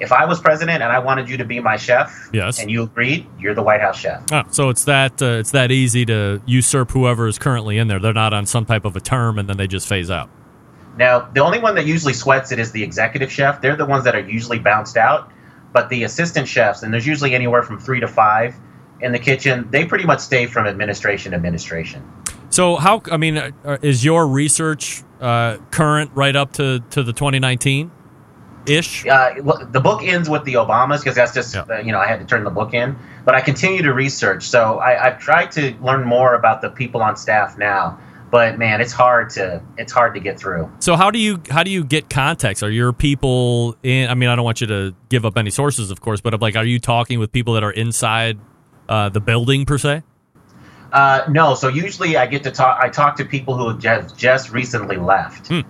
[0.00, 2.60] If I was president and I wanted you to be my chef, Yes.
[2.60, 4.22] and you agreed, you're the White House chef.
[4.32, 7.98] Oh, so it's that uh, it's that easy to usurp whoever is currently in there.
[8.00, 10.30] They're not on some type of a term, and then they just phase out.
[10.96, 13.60] Now, the only one that usually sweats it is the executive chef.
[13.60, 15.30] They're the ones that are usually bounced out.
[15.72, 18.54] But the assistant chefs, and there's usually anywhere from three to five
[19.04, 22.02] in the kitchen, they pretty much stay from administration to administration.
[22.48, 23.02] So how?
[23.12, 27.90] I mean, uh, is your research uh, current right up to to the 2019
[28.66, 29.06] ish?
[29.06, 29.34] Uh,
[29.70, 32.24] the book ends with the Obamas because that's just, uh, you know, I had to
[32.24, 32.96] turn the book in.
[33.26, 34.44] But I continue to research.
[34.44, 37.98] So I, I've tried to learn more about the people on staff now.
[38.30, 40.70] But man, it's hard to it's hard to get through.
[40.80, 42.62] So how do you how do you get context?
[42.62, 44.08] Are your people in?
[44.08, 46.40] I mean, I don't want you to give up any sources, of course, but I'm
[46.40, 48.38] like, are you talking with people that are inside
[48.88, 50.02] uh, the building per se?
[50.92, 52.78] Uh, no, so usually I get to talk.
[52.80, 55.48] I talk to people who have just, recently left.
[55.48, 55.60] Hmm.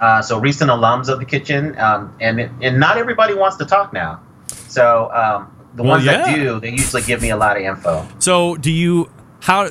[0.00, 3.66] Uh, so recent alums of the kitchen, um, and it, and not everybody wants to
[3.66, 4.22] talk now.
[4.68, 8.08] So um, the Well, ones that do, they usually give me a lot of info.
[8.18, 9.68] So do you how?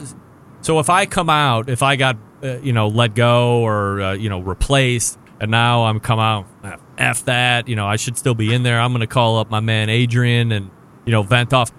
[0.62, 4.14] So if I come out, if I got uh, you know let go or uh,
[4.14, 8.16] you know replaced, and now I'm come out, uh, f that, you know I should
[8.16, 8.80] still be in there.
[8.80, 10.70] I'm going to call up my man Adrian and
[11.06, 11.72] you know vent off.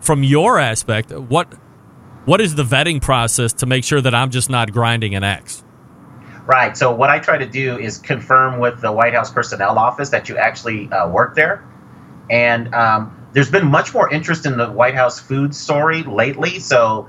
[0.00, 1.52] From your aspect, what
[2.24, 5.64] what is the vetting process to make sure that I'm just not grinding an X?
[6.44, 6.76] Right.
[6.76, 10.28] So what I try to do is confirm with the White House personnel office that
[10.28, 11.64] you actually uh, work there,
[12.30, 16.58] and um, there's been much more interest in the White House food story lately.
[16.58, 17.08] So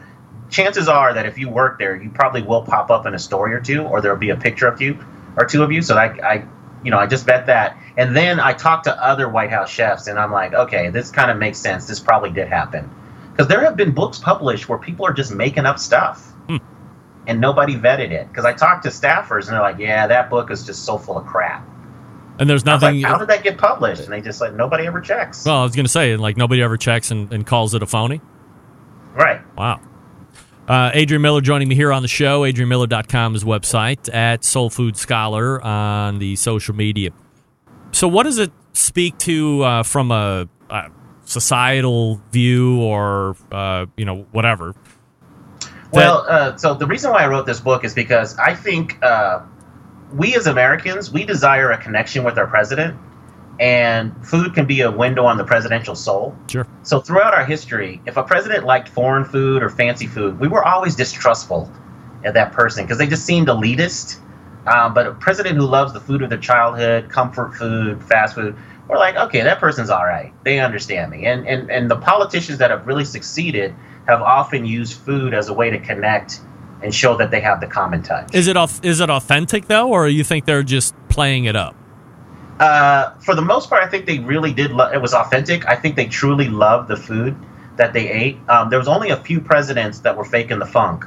[0.49, 3.53] chances are that if you work there, you probably will pop up in a story
[3.53, 4.97] or two, or there'll be a picture of you
[5.37, 5.81] or two of you.
[5.81, 6.45] So I, I
[6.83, 10.07] you know, I just bet that, and then I talk to other White House chefs,
[10.07, 11.85] and I'm like, okay, this kind of makes sense.
[11.85, 12.89] This probably did happen
[13.39, 16.57] because there have been books published where people are just making up stuff hmm.
[17.25, 18.27] and nobody vetted it.
[18.27, 21.17] Because I talked to staffers and they're like, "Yeah, that book is just so full
[21.17, 21.65] of crap."
[22.37, 23.01] And there's nothing.
[23.01, 25.45] like, "How did that get published?" And they just like nobody ever checks.
[25.45, 27.85] well, I was going to say like nobody ever checks and, and calls it a
[27.85, 28.19] phony.
[29.13, 29.41] Right.
[29.55, 29.79] Wow.
[30.69, 32.41] Uh, Adrian Miller joining me here on the show.
[32.41, 37.09] AdrianMiller.com is website at Soul Food Scholar on the social media.
[37.91, 40.89] So, what does it speak to uh, from a, uh
[41.25, 44.75] societal view or uh, you know whatever?
[45.91, 49.41] Well, uh, so the reason why I wrote this book is because I think uh,
[50.13, 52.95] we as Americans we desire a connection with our president,
[53.59, 56.35] and food can be a window on the presidential soul.
[56.49, 56.65] Sure.
[56.83, 60.63] So throughout our history, if a president liked foreign food or fancy food, we were
[60.63, 61.71] always distrustful
[62.23, 64.19] of that person because they just seemed elitist.
[64.65, 68.55] Um, but a president who loves the food of their childhood, comfort food, fast food,
[68.87, 70.33] we're like, okay, that person's all right.
[70.43, 71.25] They understand me.
[71.25, 73.75] And and and the politicians that have really succeeded
[74.07, 76.41] have often used food as a way to connect
[76.81, 78.33] and show that they have the common touch.
[78.33, 81.75] Is it is it authentic though, or you think they're just playing it up?
[82.59, 84.71] Uh, for the most part, I think they really did.
[84.71, 85.65] Lo- it was authentic.
[85.67, 87.35] I think they truly loved the food
[87.77, 88.37] that they ate.
[88.49, 91.05] Um, there was only a few presidents that were faking the funk,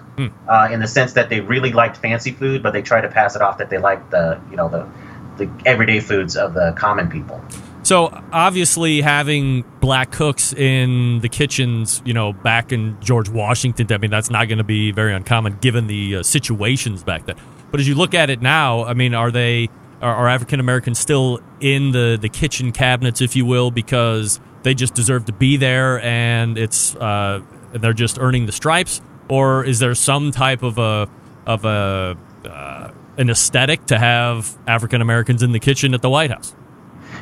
[0.49, 3.37] uh, in the sense that they really liked fancy food, but they tried to pass
[3.37, 4.89] it off that they liked the you know the
[5.37, 7.43] the everyday foods of the common people.
[7.83, 13.99] So obviously, having black cooks in the kitchens, you know, back in George Washington, I
[13.99, 17.37] mean, that's not going to be very uncommon given the uh, situations back then.
[17.71, 19.69] But as you look at it now, I mean, are they
[20.03, 24.75] are, are African Americans still in the the kitchen cabinets, if you will, because they
[24.75, 27.41] just deserve to be there and it's uh,
[27.73, 31.09] they're just earning the stripes, or is there some type of a
[31.47, 36.31] of a uh, an aesthetic to have African Americans in the kitchen at the White
[36.31, 36.55] House?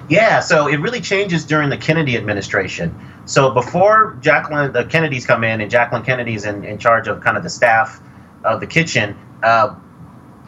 [0.08, 2.94] Yeah, so it really changes during the Kennedy administration.
[3.26, 7.36] So before Jacqueline, the Kennedys come in, and Jacqueline Kennedy's in, in charge of kind
[7.36, 8.00] of the staff
[8.44, 9.16] of the kitchen.
[9.42, 9.76] Uh,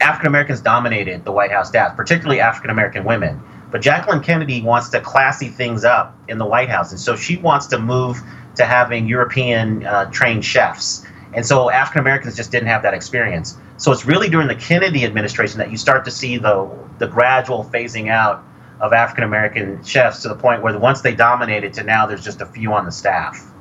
[0.03, 3.41] African Americans dominated the White House staff, particularly African American women.
[3.71, 7.37] But Jacqueline Kennedy wants to classy things up in the White House, and so she
[7.37, 8.21] wants to move
[8.55, 11.05] to having European uh, trained chefs.
[11.33, 13.57] And so African Americans just didn't have that experience.
[13.77, 17.63] So it's really during the Kennedy administration that you start to see the the gradual
[17.63, 18.43] phasing out
[18.79, 22.41] of African American chefs to the point where once they dominated to now there's just
[22.41, 23.51] a few on the staff.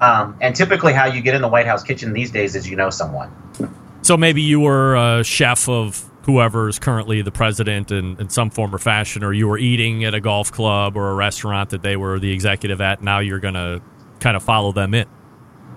[0.00, 2.74] Um, and typically, how you get in the White House kitchen these days is you
[2.74, 3.30] know someone.
[4.04, 8.50] So maybe you were a chef of whoever is currently the president in, in some
[8.50, 11.80] form or fashion, or you were eating at a golf club or a restaurant that
[11.80, 13.02] they were the executive at.
[13.02, 13.80] Now you're going to
[14.20, 15.06] kind of follow them in.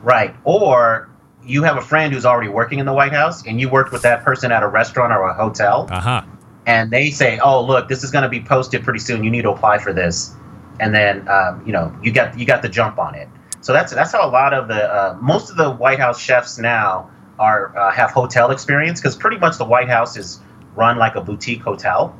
[0.03, 0.35] Right.
[0.43, 1.09] Or
[1.45, 4.01] you have a friend who's already working in the White House and you worked with
[4.01, 5.87] that person at a restaurant or a hotel.
[5.89, 6.21] Uh huh.
[6.65, 9.23] And they say, oh, look, this is going to be posted pretty soon.
[9.23, 10.35] You need to apply for this.
[10.81, 13.29] And then, um, you know, you got you got the jump on it.
[13.61, 16.57] So that's that's how a lot of the uh, most of the White House chefs
[16.57, 17.09] now
[17.39, 20.39] are uh, have hotel experience because pretty much the White House is
[20.76, 22.15] run like a boutique hotel,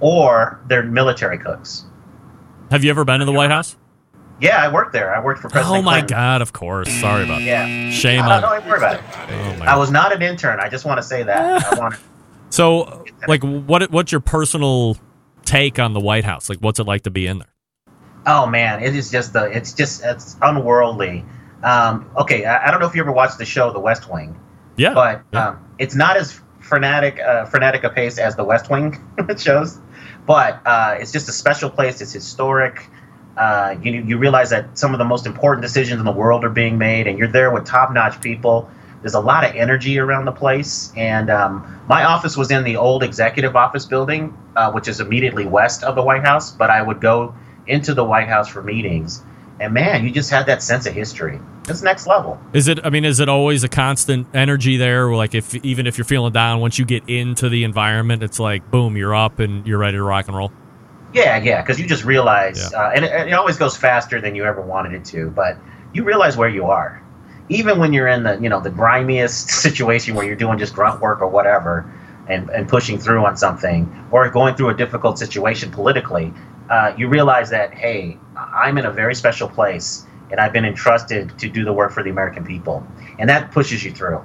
[0.00, 1.84] or they're military cooks.
[2.70, 3.76] Have you ever been to the White House?
[4.40, 5.14] Yeah, I worked there.
[5.14, 5.78] I worked for President.
[5.80, 6.16] Oh my Clinton.
[6.16, 6.42] God!
[6.42, 6.90] Of course.
[7.00, 7.66] Sorry about Yeah.
[7.66, 7.92] that.
[7.92, 8.40] Shame on.
[8.40, 9.02] don't worry about it.
[9.30, 10.60] Oh I was not an intern.
[10.60, 11.72] I just want to say that.
[11.72, 11.94] I want.
[12.52, 14.96] So, like, what what's your personal
[15.44, 16.48] take on the White House?
[16.48, 17.54] Like, what's it like to be in there?
[18.26, 19.44] Oh man, it is just the.
[19.44, 21.24] It's just it's unworldly.
[21.62, 24.38] Um, okay, I, I don't know if you ever watched the show The West Wing.
[24.76, 25.48] Yeah, but yeah.
[25.48, 28.98] um, it's not as frenetic, uh, frenetic a pace as The West Wing
[29.36, 29.78] shows.
[30.26, 32.00] But uh, it's just a special place.
[32.00, 32.86] It's historic.
[33.36, 36.50] Uh, you you realize that some of the most important decisions in the world are
[36.50, 38.70] being made, and you're there with top-notch people.
[39.02, 42.76] There's a lot of energy around the place, and um, my office was in the
[42.76, 46.50] old executive office building, uh, which is immediately west of the White House.
[46.50, 47.34] But I would go
[47.66, 49.22] into the White House for meetings,
[49.60, 51.38] and man, you just had that sense of history.
[51.68, 52.40] It's next level.
[52.54, 52.80] Is it?
[52.82, 55.14] I mean, is it always a constant energy there?
[55.14, 58.68] Like, if even if you're feeling down, once you get into the environment, it's like
[58.70, 60.50] boom, you're up and you're ready to rock and roll.
[61.12, 64.44] Yeah, yeah, because you just realize, uh, and it, it always goes faster than you
[64.44, 65.28] ever wanted it to.
[65.30, 65.58] But
[65.92, 67.02] you realize where you are,
[67.50, 71.02] even when you're in the you know the grimiest situation where you're doing just grunt
[71.02, 71.92] work or whatever,
[72.28, 76.32] and and pushing through on something, or going through a difficult situation politically.
[76.70, 81.36] Uh, you realize that hey, I'm in a very special place, and I've been entrusted
[81.38, 82.86] to do the work for the American people,
[83.18, 84.24] and that pushes you through.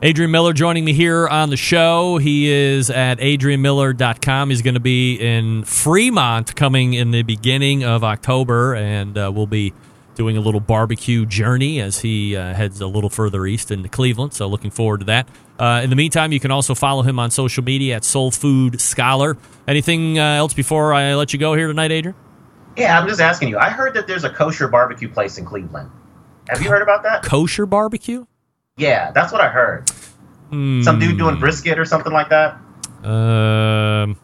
[0.00, 2.18] Adrian Miller joining me here on the show.
[2.18, 4.50] He is at adrianmiller.com.
[4.50, 9.48] He's going to be in Fremont coming in the beginning of October, and uh, we'll
[9.48, 9.74] be
[10.14, 14.34] doing a little barbecue journey as he uh, heads a little further east into Cleveland.
[14.34, 15.28] So, looking forward to that.
[15.58, 18.80] Uh, in the meantime, you can also follow him on social media at Soul Food
[18.80, 19.36] Scholar.
[19.66, 22.16] Anything uh, else before I let you go here tonight, Adrian?
[22.76, 23.58] Yeah, I'm just asking you.
[23.58, 25.90] I heard that there's a kosher barbecue place in Cleveland.
[26.48, 27.24] Have you heard about that?
[27.24, 28.24] Kosher barbecue?
[28.76, 29.90] Yeah, that's what I heard.
[30.50, 32.56] Some dude doing brisket or something like that.
[33.04, 34.16] Um,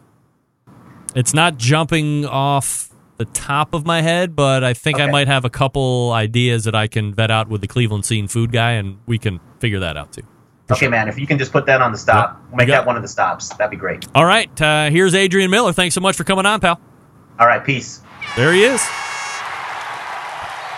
[1.15, 5.45] it's not jumping off the top of my head, but I think I might have
[5.45, 8.97] a couple ideas that I can vet out with the Cleveland Scene food guy, and
[9.05, 10.23] we can figure that out too.
[10.71, 11.07] Okay, man.
[11.07, 12.57] If you can just put that on the stop, Yep.
[12.57, 13.49] make You that one of the stops.
[13.49, 14.07] That'd be great.
[14.15, 15.73] All right, uh, here's Adrian Miller.
[15.73, 16.79] Thanks so much for coming on, pal.
[17.39, 18.01] All right, peace.
[18.35, 18.81] There he is.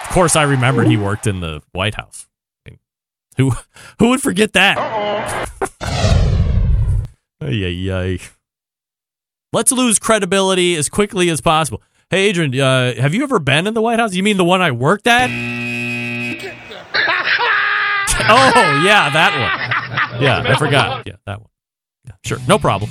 [0.04, 2.28] Of course, I remembered he worked in the White House.
[2.66, 2.80] I mean,
[3.38, 3.52] Who
[4.00, 4.78] who would forget that?
[7.40, 8.20] Ay, ay, ay.
[9.54, 11.82] Let's lose credibility as quickly as possible.
[12.10, 14.14] Hey, Adrian, uh, have you ever been in the White House?
[14.16, 15.30] You mean the one I worked at?
[18.30, 19.77] oh, yeah, that one.
[20.20, 21.06] Yeah, I forgot.
[21.08, 21.50] Yeah, that one.
[22.06, 22.90] Yeah, sure, no problem.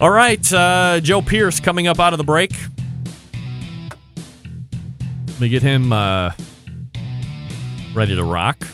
[0.00, 2.52] All right, uh, Joe Pearce coming up out of the break.
[5.28, 6.32] Let me get him uh,
[7.94, 8.66] ready to rock.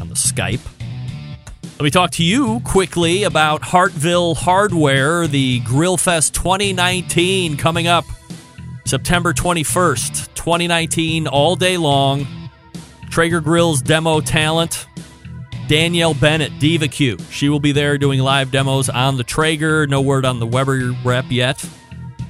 [0.00, 0.60] on the Skype.
[1.78, 8.04] Let me talk to you quickly about Hartville Hardware, the Grill Fest 2019 coming up
[8.86, 12.26] September 21st, 2019, all day long.
[13.10, 14.86] Traeger Grill's demo talent,
[15.68, 17.18] Danielle Bennett, Diva Q.
[17.30, 19.86] She will be there doing live demos on the Traeger.
[19.86, 21.64] No word on the Weber rep yet.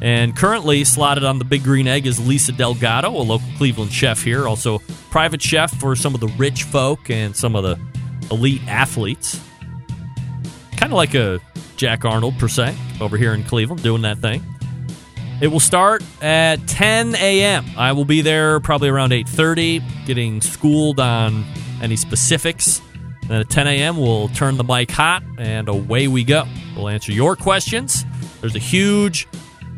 [0.01, 4.23] And currently slotted on the Big Green Egg is Lisa Delgado, a local Cleveland chef
[4.23, 4.79] here, also
[5.11, 7.79] private chef for some of the rich folk and some of the
[8.31, 9.41] elite athletes.
[10.77, 11.41] Kind of like a
[11.77, 14.43] Jack Arnold, per se, over here in Cleveland doing that thing.
[15.41, 17.67] It will start at 10 a.m.
[17.77, 21.45] I will be there probably around 8:30, getting schooled on
[21.83, 22.81] any specifics.
[23.29, 26.45] Then at 10 a.m., we'll turn the mic hot and away we go.
[26.77, 28.05] We'll answer your questions.
[28.41, 29.27] There's a huge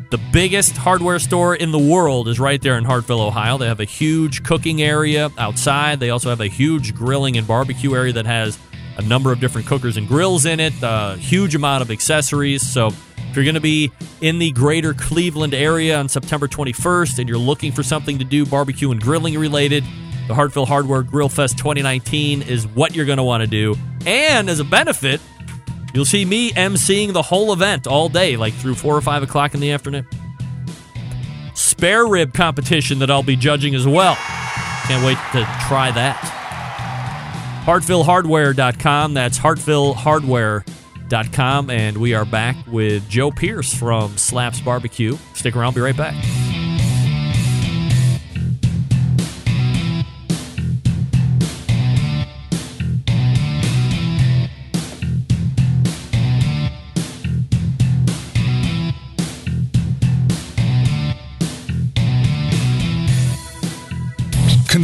[0.09, 3.59] the biggest hardware store in the world is right there in Hartville, Ohio.
[3.59, 5.99] They have a huge cooking area outside.
[5.99, 8.57] They also have a huge grilling and barbecue area that has
[8.97, 12.67] a number of different cookers and grills in it, a huge amount of accessories.
[12.67, 13.91] So, if you're going to be
[14.21, 18.47] in the greater Cleveland area on September 21st and you're looking for something to do
[18.47, 19.83] barbecue and grilling related,
[20.29, 23.75] the Hartville Hardware Grill Fest 2019 is what you're going to want to do.
[24.05, 25.19] And as a benefit,
[25.93, 29.53] You'll see me emceeing the whole event all day, like through 4 or 5 o'clock
[29.53, 30.07] in the afternoon.
[31.53, 34.15] Spare rib competition that I'll be judging as well.
[34.85, 36.15] Can't wait to try that.
[37.65, 39.13] HartvilleHardware.com.
[39.13, 41.69] That's HartvilleHardware.com.
[41.69, 45.17] And we are back with Joe Pearce from Slaps Barbecue.
[45.33, 46.15] Stick around, be right back.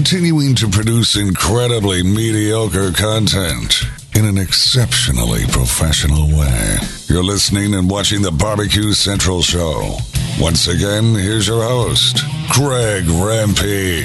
[0.05, 3.81] Continuing to produce incredibly mediocre content
[4.13, 6.77] in an exceptionally professional way.
[7.07, 9.97] You're listening and watching the Barbecue Central Show.
[10.39, 12.17] Once again, here's your host,
[12.51, 14.03] Greg Rempe.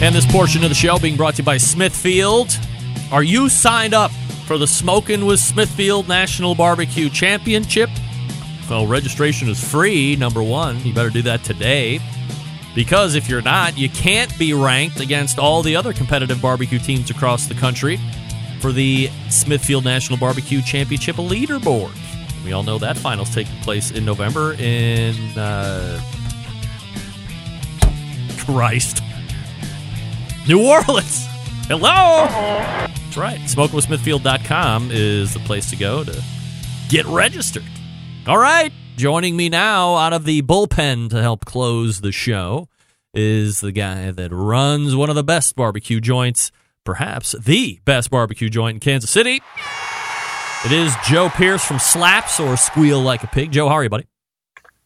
[0.00, 2.56] And this portion of the show being brought to you by Smithfield.
[3.10, 4.12] Are you signed up
[4.46, 7.90] for the Smoking with Smithfield National Barbecue Championship?
[8.70, 10.84] Well, registration is free, number one.
[10.84, 12.00] You better do that today.
[12.76, 17.08] Because if you're not, you can't be ranked against all the other competitive barbecue teams
[17.08, 17.98] across the country
[18.60, 21.96] for the Smithfield National Barbecue Championship leaderboard.
[22.44, 25.98] We all know that final's taking place in November in uh,
[28.40, 29.02] Christ,
[30.46, 31.26] New Orleans.
[31.68, 32.26] Hello.
[32.28, 33.40] That's right.
[33.40, 36.22] SmokingWithSmithfield.com is the place to go to
[36.90, 37.64] get registered.
[38.26, 38.70] All right.
[38.96, 42.66] Joining me now out of the bullpen to help close the show
[43.12, 46.50] is the guy that runs one of the best barbecue joints,
[46.82, 49.42] perhaps the best barbecue joint in Kansas City.
[50.64, 53.52] It is Joe Pearce from Slaps or Squeal Like a Pig.
[53.52, 54.06] Joe, how are you, buddy?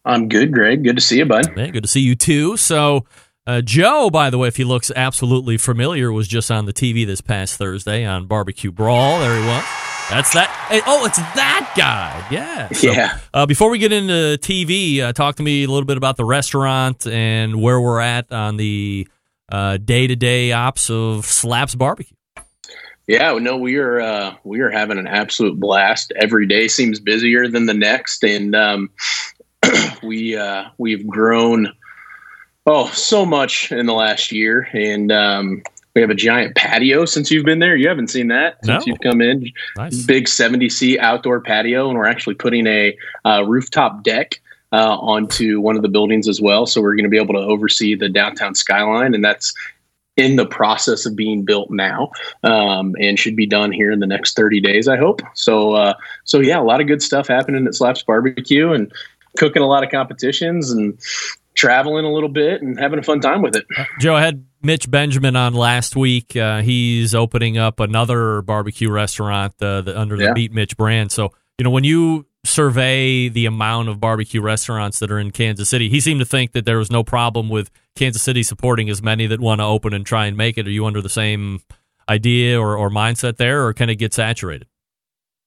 [0.04, 0.82] I'm good, Greg.
[0.82, 1.54] Good to see you, bud.
[1.54, 2.56] Man, good to see you too.
[2.56, 3.06] So,
[3.46, 7.06] uh, Joe, by the way, if he looks absolutely familiar, was just on the TV
[7.06, 9.20] this past Thursday on Barbecue Brawl.
[9.20, 9.64] There he was.
[10.10, 10.50] That's that.
[10.68, 12.26] Hey, oh, it's that guy.
[12.30, 12.68] Yeah.
[12.70, 13.18] So, yeah.
[13.32, 16.24] Uh, before we get into TV, uh, talk to me a little bit about the
[16.24, 19.06] restaurant and where we're at on the
[19.50, 22.16] day to day ops of Slaps Barbecue.
[23.10, 26.12] Yeah, no, we are uh, we are having an absolute blast.
[26.14, 28.90] Every day seems busier than the next, and um,
[30.04, 31.72] we uh, we've grown
[32.66, 35.62] oh so much in the last year, and um,
[35.94, 37.76] we have a giant patio since you've been there.
[37.76, 38.90] You haven't seen that since No.
[38.92, 39.50] you've come in.
[39.76, 40.04] Nice.
[40.04, 44.40] Big 70 seat outdoor patio, and we're actually putting a uh, rooftop deck
[44.72, 46.66] uh, onto one of the buildings as well.
[46.66, 49.52] So we're going to be able to oversee the downtown skyline, and that's
[50.16, 52.10] in the process of being built now,
[52.42, 55.22] um, and should be done here in the next 30 days, I hope.
[55.34, 58.92] So, uh, so yeah, a lot of good stuff happening at Slaps Barbecue, and
[59.38, 60.98] cooking a lot of competitions and
[61.60, 63.66] traveling a little bit and having a fun time with it.
[64.00, 66.34] Joe, I had Mitch Benjamin on last week.
[66.34, 70.32] Uh, he's opening up another barbecue restaurant uh, the, under the Yeah.
[70.32, 71.12] Meat Mitch brand.
[71.12, 75.68] So, you know, when you survey the amount of barbecue restaurants that are in Kansas
[75.68, 79.02] City, he seemed to think that there was no problem with Kansas City supporting as
[79.02, 80.66] many that want to open and try and make it.
[80.66, 81.60] Are you under the same
[82.08, 84.66] idea or, or mindset there, or can it get saturated?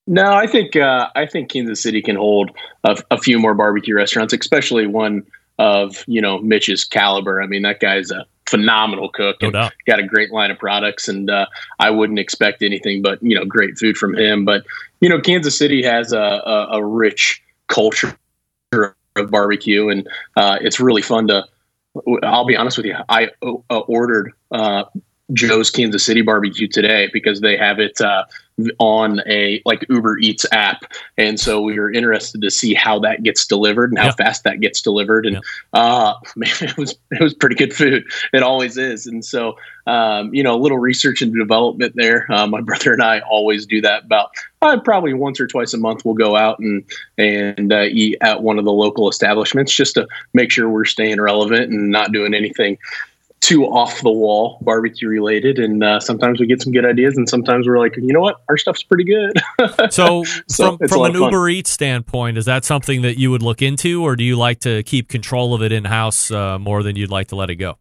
[0.05, 2.51] No, I think uh, I think Kansas City can hold
[2.83, 5.23] a, a few more barbecue restaurants, especially one
[5.59, 7.41] of you know Mitch's caliber.
[7.41, 11.07] I mean, that guy's a phenomenal cook No and got a great line of products,
[11.07, 11.45] and uh,
[11.79, 14.45] I wouldn't expect anything but you know great food from him.
[14.45, 14.65] But
[15.01, 18.17] you know, Kansas City has a, a, a rich culture
[18.71, 21.45] of barbecue, and uh, it's really fun to.
[22.23, 22.95] I'll be honest with you.
[23.07, 24.85] I uh, ordered uh,
[25.31, 28.23] Joe's Kansas City barbecue today because they have it uh,
[28.79, 30.83] on a like Uber Eats app,
[31.17, 34.11] and so we were interested to see how that gets delivered and how Yeah.
[34.11, 35.25] fast that gets delivered.
[35.25, 35.41] And
[35.73, 38.03] uh, man, it was it was pretty good food.
[38.33, 39.07] It always is.
[39.07, 42.25] And so um, you know, a little research and development there.
[42.31, 44.29] Uh, my brother and I always do that about
[44.61, 46.05] uh, probably once or twice a month.
[46.05, 46.83] We'll go out and
[47.17, 51.19] and uh, eat at one of the local establishments just to make sure we're staying
[51.19, 52.77] relevant and not doing anything
[53.43, 55.59] too off the wall barbecue related.
[55.59, 58.37] And uh, sometimes we get some good ideas, and sometimes we're like, you know what,
[58.47, 59.33] our stuff's pretty good.
[59.91, 61.13] So, So from, from an.
[61.13, 64.61] Uber Eats standpoint, is that something that you would look into, or do you like
[64.61, 67.55] to keep control of it in house uh, more than you'd like to let it
[67.55, 67.77] go?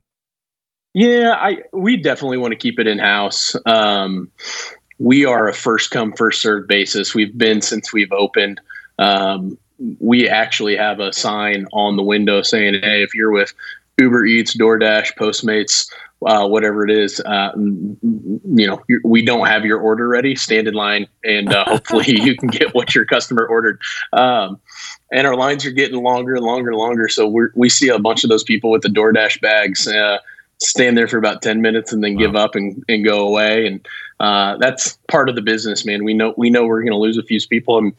[0.94, 3.54] Yeah, I we definitely want to keep it in house.
[3.66, 4.30] Um,
[4.98, 7.14] we are a first come first served basis.
[7.14, 8.60] We've been since we've opened.
[8.98, 9.58] Um,
[10.00, 13.54] we actually have a sign on the window saying, "Hey, if you're with
[13.98, 15.90] Uber Eats, DoorDash, Postmates,
[16.26, 20.34] uh, whatever it is, uh, you know, we don't have your order ready.
[20.36, 23.80] Stand in line, and uh, hopefully you can get what your customer ordered."
[24.12, 24.60] Um,
[25.10, 27.08] and our lines are getting longer and longer and longer.
[27.08, 29.86] So we we see a bunch of those people with the DoorDash bags.
[29.86, 30.18] Uh,
[30.62, 33.66] stand there for about 10 minutes and then give up and, and go away.
[33.66, 33.86] And,
[34.20, 36.04] uh, that's part of the business, man.
[36.04, 37.78] We know, we know we're going to lose a few people.
[37.78, 37.92] And,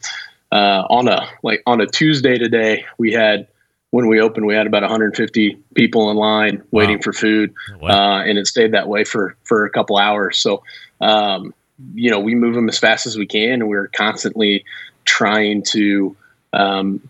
[0.50, 3.46] uh, on a, like on a Tuesday today, we had,
[3.94, 7.54] when we opened, we had about 150 people in line waiting for food.
[7.80, 10.36] Uh, and it stayed that way for, for a couple hours.
[10.36, 10.64] So,
[11.00, 11.54] um,
[11.94, 14.64] you know, we move them as fast as we can and we're constantly
[15.04, 16.16] trying to,
[16.52, 17.08] um,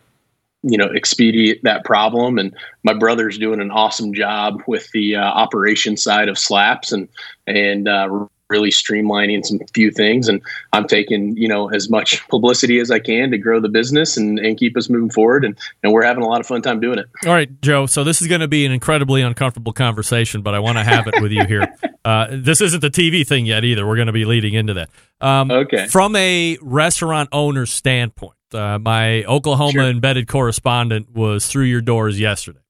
[0.66, 5.20] you know expedite that problem and my brother's doing an awesome job with the uh,
[5.20, 7.06] operation side of slaps and
[7.46, 8.08] and uh,
[8.54, 10.40] really streamlining some few things and
[10.72, 14.38] i'm taking you know as much publicity as i can to grow the business and,
[14.38, 16.98] and keep us moving forward and and we're having a lot of fun time doing
[17.00, 17.86] it All right, Joe.
[17.86, 21.06] So this is going to be an incredibly uncomfortable conversation, but I want to have
[21.08, 21.66] it with you here.
[22.06, 23.86] Uh, this isn't the TV thing yet either.
[23.86, 24.90] We're going to be leading into that.
[25.22, 25.86] Um, Okay.
[25.88, 32.60] From a restaurant owner's standpoint, uh, my Oklahoma embedded correspondent was through your doors yesterday,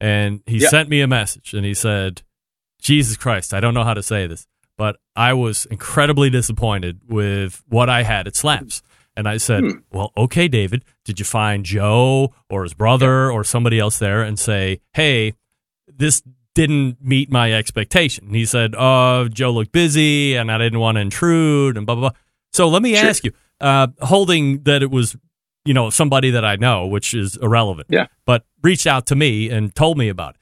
[0.00, 0.70] and he Yep.
[0.70, 2.22] sent me a message, and he said,
[2.80, 4.46] "Jesus Christ, I don't know how to say this,
[4.78, 8.80] but I was incredibly disappointed with what I had at Slaps."
[9.16, 9.70] And I said, Hmm.
[9.92, 14.38] "Well, okay, David, did you find Joe or his brother or somebody else there and
[14.38, 15.34] say, hey,
[15.92, 16.22] this
[16.54, 20.96] didn't meet my expectation?" And he said, Oh, Joe looked busy, and I didn't want
[20.96, 22.18] to intrude, and blah blah blah."
[22.52, 23.08] So let me Sure.
[23.08, 25.16] ask you, uh, holding that it was,
[25.64, 28.06] you know, somebody that I know, which is irrelevant, Yeah.
[28.24, 30.40] but reached out to me and told me about it.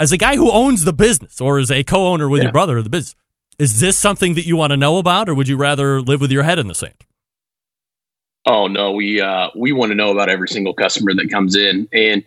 [0.00, 2.44] As a guy who owns the business or is a co-owner with Yeah.
[2.46, 3.14] your brother of the business,
[3.58, 6.30] is this something that you want to know about, or would you rather live with
[6.30, 6.94] your head in the sand?
[8.46, 11.88] Oh no, we uh, we want to know about every single customer that comes in,
[11.92, 12.24] and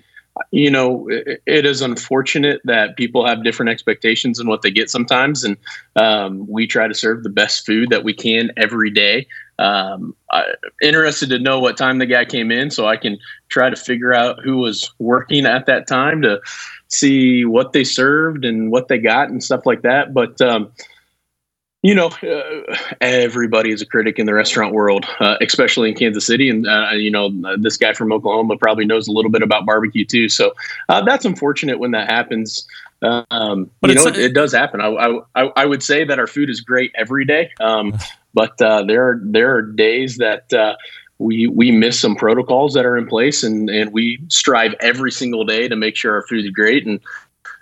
[0.52, 4.90] you know it, it is unfortunate that people have different expectations in what they get
[4.90, 5.58] sometimes, and
[5.96, 9.28] um, we try to serve the best food that we can every day.
[9.58, 10.44] Um, I,
[10.82, 13.18] interested to know what time the guy came in, so I can
[13.48, 16.42] try to figure out who was working at that time to
[16.90, 20.14] see what they served and what they got and stuff like that.
[20.14, 20.72] But um,
[21.84, 26.28] you know, uh, everybody is a critic in the restaurant world, uh, especially in Kansas
[26.28, 26.48] City.
[26.50, 30.06] And, uh, you know, this guy from Oklahoma probably knows a little bit about barbecue
[30.06, 30.30] too.
[30.30, 30.54] So
[30.90, 32.68] uh, that's unfortunate when that happens.
[33.02, 34.80] Um, But you know, it, it does happen.
[34.80, 37.50] I, I, I- I would say that our food is great every day.
[37.60, 37.98] Um,
[38.36, 40.76] but uh, there are, there are days that, uh,
[41.18, 45.46] we, we miss some protocols that are in place and, and we strive every single
[45.46, 46.86] day to make sure our food is great.
[46.88, 47.00] And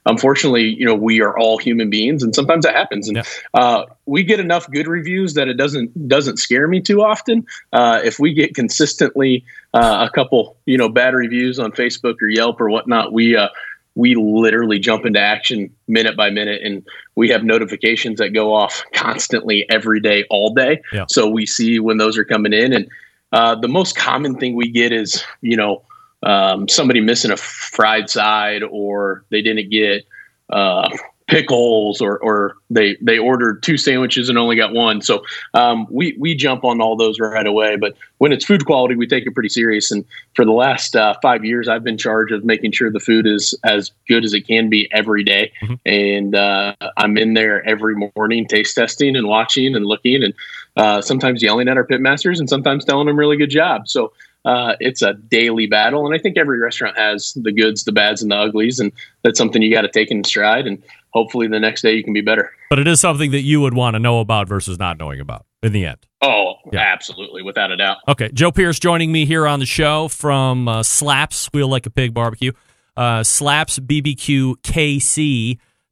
[0.10, 3.08] unfortunately, you know, we are all human beings and sometimes that happens.
[3.08, 7.46] And uh, we get enough good reviews that it doesn't doesn't scare me too often.
[7.72, 12.28] Uh, if we get consistently uh, a couple, you know, bad reviews on Facebook or
[12.28, 13.50] Yelp or whatnot, we uh,
[13.96, 16.86] we literally jump into action minute by minute, and
[17.16, 20.82] we have notifications that go off constantly every day, all day.
[20.94, 21.06] Yeah.
[21.10, 22.88] So we see when those are coming in, and
[23.32, 25.84] uh, the most common thing we get is, you know,
[26.24, 30.06] um, somebody missing a fried side, or they didn't get
[30.50, 30.90] uh,
[31.28, 35.02] pickles, or or they they ordered two sandwiches and only got one.
[35.02, 37.78] So um, we we jump on all those right away.
[37.78, 39.92] But when it's food quality, we take it pretty serious.
[39.92, 40.04] And
[40.36, 43.54] for the last uh, five years, I've been charged of making sure the food is
[43.64, 45.54] as good as it can be every day.
[45.86, 50.34] And uh, I'm in there every morning, taste testing and watching and looking, and
[50.76, 53.88] uh, sometimes yelling at our pit masters, and sometimes telling them really good job.
[53.88, 54.12] So
[54.46, 58.22] uh, it's a daily battle, and I think every restaurant has the goods, the bads,
[58.22, 58.92] and the uglies, and
[59.24, 60.66] that's something you got to take in stride.
[60.66, 60.82] And
[61.12, 62.52] hopefully, the next day you can be better.
[62.70, 65.46] But it is something that you would want to know about versus not knowing about
[65.62, 65.98] in the end.
[66.22, 67.98] Oh, absolutely, without a doubt.
[68.08, 71.90] Okay, Joe Pearce joining me here on the show from uh, Slaps Squeal Like a
[71.90, 72.52] Pig Barbecue.
[72.96, 73.24] Uh,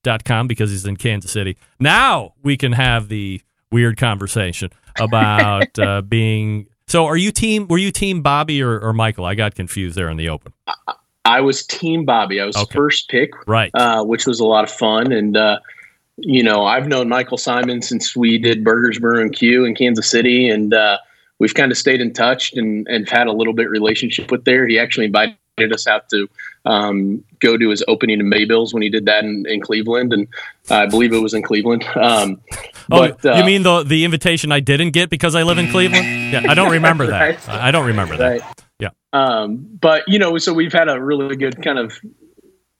[0.07, 1.57] barbecue.com because he's in Kansas City.
[1.79, 3.41] Now we can have the
[3.71, 6.67] weird conversation about uh, being.
[6.87, 7.67] So, are you team?
[7.67, 9.25] Were you team Bobby or, or Michael?
[9.25, 10.53] I got confused there in the open.
[11.25, 12.39] I was team Bobby.
[12.39, 12.73] I was Okay.
[12.75, 13.69] first pick, Right.
[13.73, 15.11] uh, which was a lot of fun.
[15.11, 15.59] And, uh,
[16.17, 20.09] you know, I've known Michael Symon since we did Burgers Brew and Q in Kansas
[20.09, 20.47] City.
[20.49, 20.97] And uh,
[21.39, 24.65] we've kind of stayed in touch and, and had a little bit relationship with there.
[24.65, 26.29] He actually invited us out to
[26.65, 30.13] um, go to his opening in Mabel's when he did that in, in Cleveland.
[30.13, 30.27] And
[30.69, 31.85] I believe it was in Cleveland.
[31.95, 32.41] Um,
[32.89, 35.69] Oh, but, uh, you mean the the invitation I didn't get because I live in
[35.71, 36.05] Cleveland?
[36.31, 37.19] Yeah, I don't remember that.
[37.19, 37.49] Right.
[37.49, 38.29] I don't remember that.
[38.29, 38.63] Right.
[38.79, 38.89] Yeah.
[39.11, 41.99] Um, but you know, so we've had a really good kind of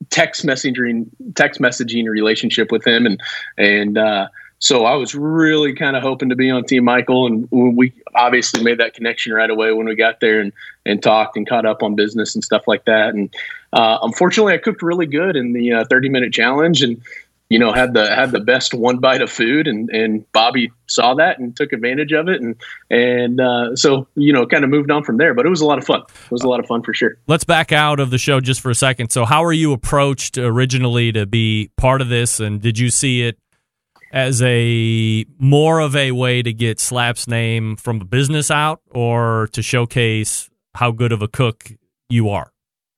[0.10, 3.22] text messaging text messaging relationship with him, and
[3.58, 4.28] and uh,
[4.60, 8.64] so I was really kind of hoping to be on Team Michael, and we obviously
[8.64, 10.52] made that connection right away when we got there and
[10.86, 13.10] and talked and caught up on business and stuff like that.
[13.10, 13.34] And
[13.74, 17.02] uh, unfortunately, I cooked really good in the uh, 30 minute challenge, and
[17.50, 21.14] you know had the had the best one bite of food and and Bobby saw
[21.16, 22.56] that and took advantage of it and
[22.90, 25.66] and uh, so you know kind of moved on from there but it was a
[25.66, 28.10] lot of fun it was a lot of fun for sure Let's back out of
[28.10, 29.12] the show just for a second.
[29.12, 33.24] So, how were you approached originally to be part of this, and did you see
[33.24, 33.38] it
[34.12, 39.50] as a more of a way to get Slap's name from a business out, or
[39.54, 41.72] to showcase how good of a cook
[42.10, 42.52] you are,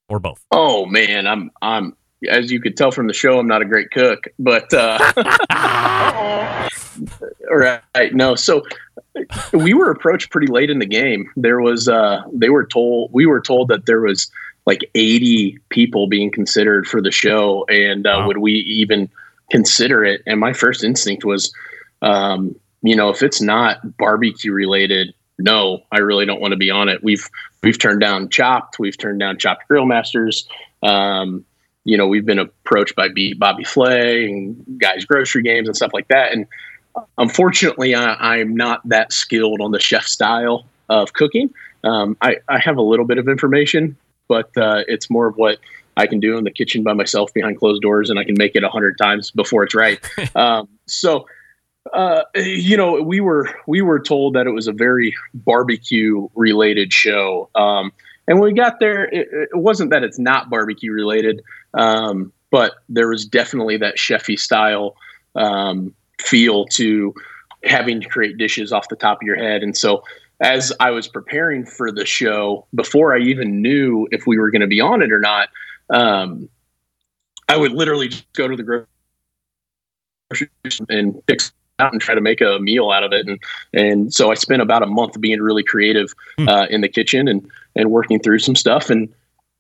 [0.08, 0.44] or both?
[0.52, 1.96] oh man I'm I'm
[2.30, 5.00] as you could tell from the show I'm not a great cook but uh
[7.52, 8.64] right no so
[9.54, 13.26] we were approached pretty late in the game there was uh they were told we
[13.26, 14.30] were told that there was
[14.66, 18.28] like 80 people being considered for the show and uh, Wow.
[18.28, 19.10] would we even
[19.50, 20.22] consider it.
[20.26, 21.54] And my first instinct was
[22.02, 26.70] um you know if it's not barbecue related no i really don't want to be
[26.70, 27.04] on it.
[27.04, 27.28] We've
[27.62, 30.48] we've turned down chopped we've turned down chopped grill masters.
[30.84, 31.46] Um
[31.84, 36.08] you know we've been approached by bobby flay and guys grocery games and stuff like
[36.08, 36.32] that.
[36.32, 36.46] And
[37.18, 41.54] unfortunately I, i'm not that skilled on the chef style of cooking.
[41.84, 43.96] Um, I, I have a little bit of information
[44.30, 45.58] but uh, it's more of what
[45.98, 48.56] I can do in the kitchen by myself behind closed doors, and I can make
[48.56, 50.00] it a hundred times before it's right.
[50.36, 51.26] um, so,
[51.94, 56.94] uh, you know, we were we were told that it was a very barbecue related
[56.94, 57.92] show, um,
[58.28, 61.42] and when we got there, it, it wasn't that it's not barbecue related,
[61.74, 64.96] um, but there was definitely that chefy style
[65.36, 67.14] um, feel to
[67.64, 70.04] having to create dishes off the top of your head, and so
[70.42, 74.62] as I was preparing for the show, before I even knew if we were going
[74.62, 75.50] to be on it or not,
[75.90, 76.50] um,
[77.48, 78.88] I would literally just go to the grocery
[80.90, 81.42] and pick
[81.80, 83.28] out and try to make a meal out of it.
[83.28, 83.40] And
[83.74, 87.50] and so I spent about a month being really creative uh, in the kitchen and
[87.76, 88.90] and working through some stuff.
[88.90, 89.14] And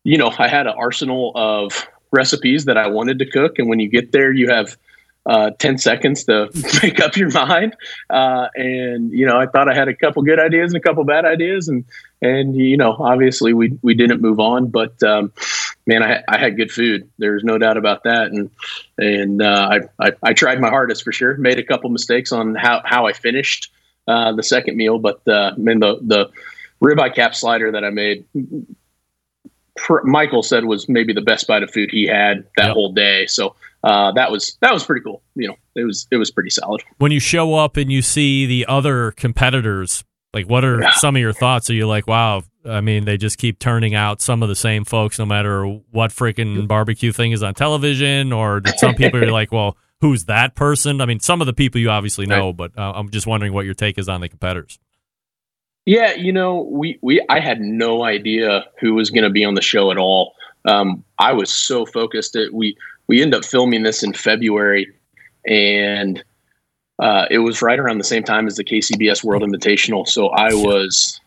[0.04, 3.60] you know, I had an arsenal of recipes that I wanted to cook.
[3.60, 4.78] And when you get there, you have
[5.26, 6.50] uh, 10 seconds to
[6.84, 7.76] make up your mind.
[8.10, 11.04] Uh, and, you know, I thought I had a couple good ideas and a couple
[11.04, 11.68] bad ideas.
[11.68, 11.86] And,
[12.22, 15.32] and, you know, obviously we, we didn't move on, but, um,
[15.90, 17.10] man, I, I had good food.
[17.18, 18.28] There's no doubt about that.
[18.28, 18.50] And,
[18.98, 19.70] and, uh,
[20.00, 21.36] I, I, I tried my hardest for sure.
[21.38, 23.72] Made a couple mistakes on how, how I finished,
[24.08, 26.30] uh, the second meal, but, uh, man, the, the
[26.82, 28.26] ribeye cap slider that I made,
[29.76, 32.74] pr- Michael said was maybe the best bite of food he had that Yep.
[32.74, 33.26] whole day.
[33.26, 35.22] So uh, that was that was pretty cool.
[35.36, 36.82] You know, it was it was pretty solid.
[36.98, 40.92] When you show up and you see the other competitors, like what are Yeah.
[40.92, 41.70] some of your thoughts?
[41.70, 42.44] Are you like, wow?
[42.70, 46.12] I mean, they just keep turning out some of the same folks, no matter what
[46.12, 51.02] freaking barbecue thing is on television, or some people are like, well, who's that person?
[51.02, 53.66] I mean, some of the people you obviously know, but uh, I'm just wondering what
[53.66, 54.80] your take is on the competitors.
[55.86, 59.56] Yeah, you know, we we I had no idea who was going to be on
[59.56, 60.36] the show at all.
[60.66, 64.88] Um, I was so focused that we we ended up filming this in February,
[65.48, 66.24] and
[67.00, 70.08] uh, it was right around the same time as the KCBS World Invitational.
[70.08, 71.20] So I was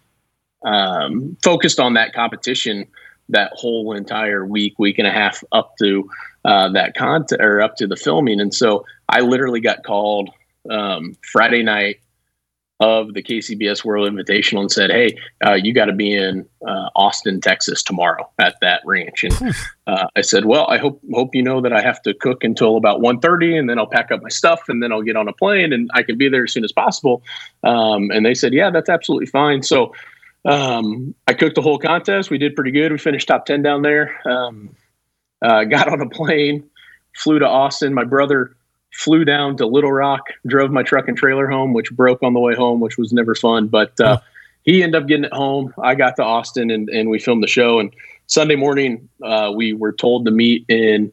[0.64, 2.86] um, focused on that competition
[3.28, 6.08] that whole entire week, week and a half up to
[6.44, 8.40] uh, that content or up to the filming.
[8.40, 10.30] And so I literally got called
[10.70, 11.96] um, Friday night
[12.82, 16.88] of the KCBS World Invitational and said, "Hey, uh, you got to be in uh,
[16.96, 19.54] Austin, Texas tomorrow at that ranch." And
[19.86, 22.76] uh, I said, "Well, I hope hope you know that I have to cook until
[22.76, 25.32] about 1.30 and then I'll pack up my stuff and then I'll get on a
[25.32, 27.22] plane and I can be there as soon as possible."
[27.62, 29.92] Um, and they said, "Yeah, that's absolutely fine." So
[30.44, 32.30] um, I cooked the whole contest.
[32.30, 32.92] We did pretty good.
[32.92, 34.20] We finished top ten down there.
[34.26, 34.74] Um,
[35.40, 36.68] uh, got on a plane,
[37.14, 37.94] flew to Austin.
[37.94, 38.56] My brother
[38.92, 42.40] flew down to Little Rock, drove my truck and trailer home, which broke on the
[42.40, 43.68] way home, which was never fun.
[43.68, 44.20] But uh,
[44.64, 45.72] he ended up getting it home.
[45.82, 47.78] I got to Austin and, and we filmed the show.
[47.78, 47.94] And
[48.26, 51.12] Sunday morning, uh, we were told to meet in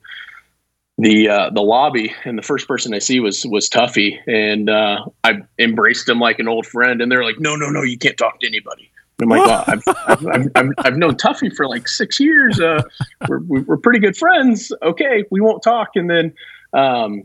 [0.97, 5.05] the uh, the lobby, and the first person I see was was Tuffy, and uh,
[5.23, 8.17] I embraced him like an old friend, and they're like, "No, no, no, you can't
[8.17, 11.67] talk to anybody." And I'm like, well, I've, I've, I've, I've, I've known Tuffy for
[11.67, 12.59] like six years.
[12.59, 12.81] Uh,
[13.27, 14.71] we're, we're pretty good friends.
[14.81, 15.89] Okay, we won't talk.
[15.95, 16.33] And then
[16.73, 17.23] um,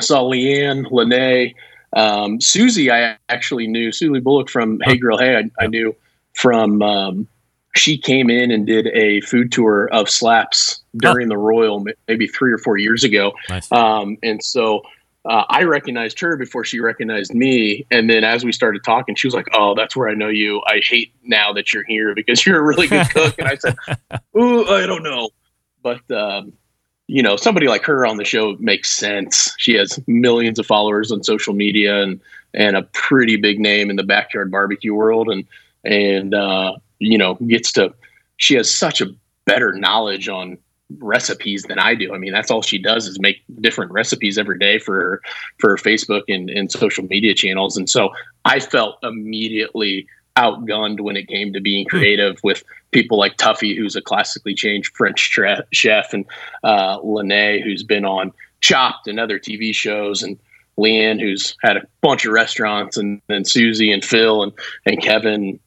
[0.00, 1.54] saw Leanne, Lene,
[1.96, 2.90] um, Susie.
[2.90, 5.36] I actually knew Susie Bulloch from Hey Grill Hey.
[5.36, 5.94] I, I knew
[6.34, 7.28] from um,
[7.76, 12.52] she came in and did a food tour of Slaps during the Royal maybe three
[12.52, 13.32] or four years ago.
[13.48, 13.70] Nice.
[13.72, 14.82] Um, and so
[15.26, 17.86] uh, I recognized her before she recognized me.
[17.90, 20.62] And then as we started talking, she was like, "Oh, that's where I know you.
[20.66, 23.76] I hate now that you're here because you're a really good cook." and I said,
[24.38, 25.30] "Ooh, I don't know,"
[25.82, 26.52] but um,
[27.06, 29.54] you know, somebody like her on the show makes sense.
[29.58, 32.20] She has millions of followers on social media and
[32.52, 35.44] and a pretty big name in the backyard barbecue world, and
[35.84, 37.94] and uh, you know gets to.
[38.36, 39.06] She has such a
[39.46, 40.58] better knowledge on
[40.98, 42.14] recipes than I do.
[42.14, 45.22] I mean, that's all she does is make different recipes every day for
[45.58, 47.76] for her Facebook and, and social media channels.
[47.76, 48.10] And so
[48.44, 50.06] I felt immediately
[50.36, 54.96] outgunned when it came to being creative with people like Tuffy, who's a classically changed
[54.96, 56.24] French tra- chef, and
[56.62, 60.38] uh, Lene, who's been on Chopped and other TV shows, and
[60.78, 64.52] Leanne, who's had a bunch of restaurants, and then Susie and Phil and
[64.86, 65.60] and Kevin,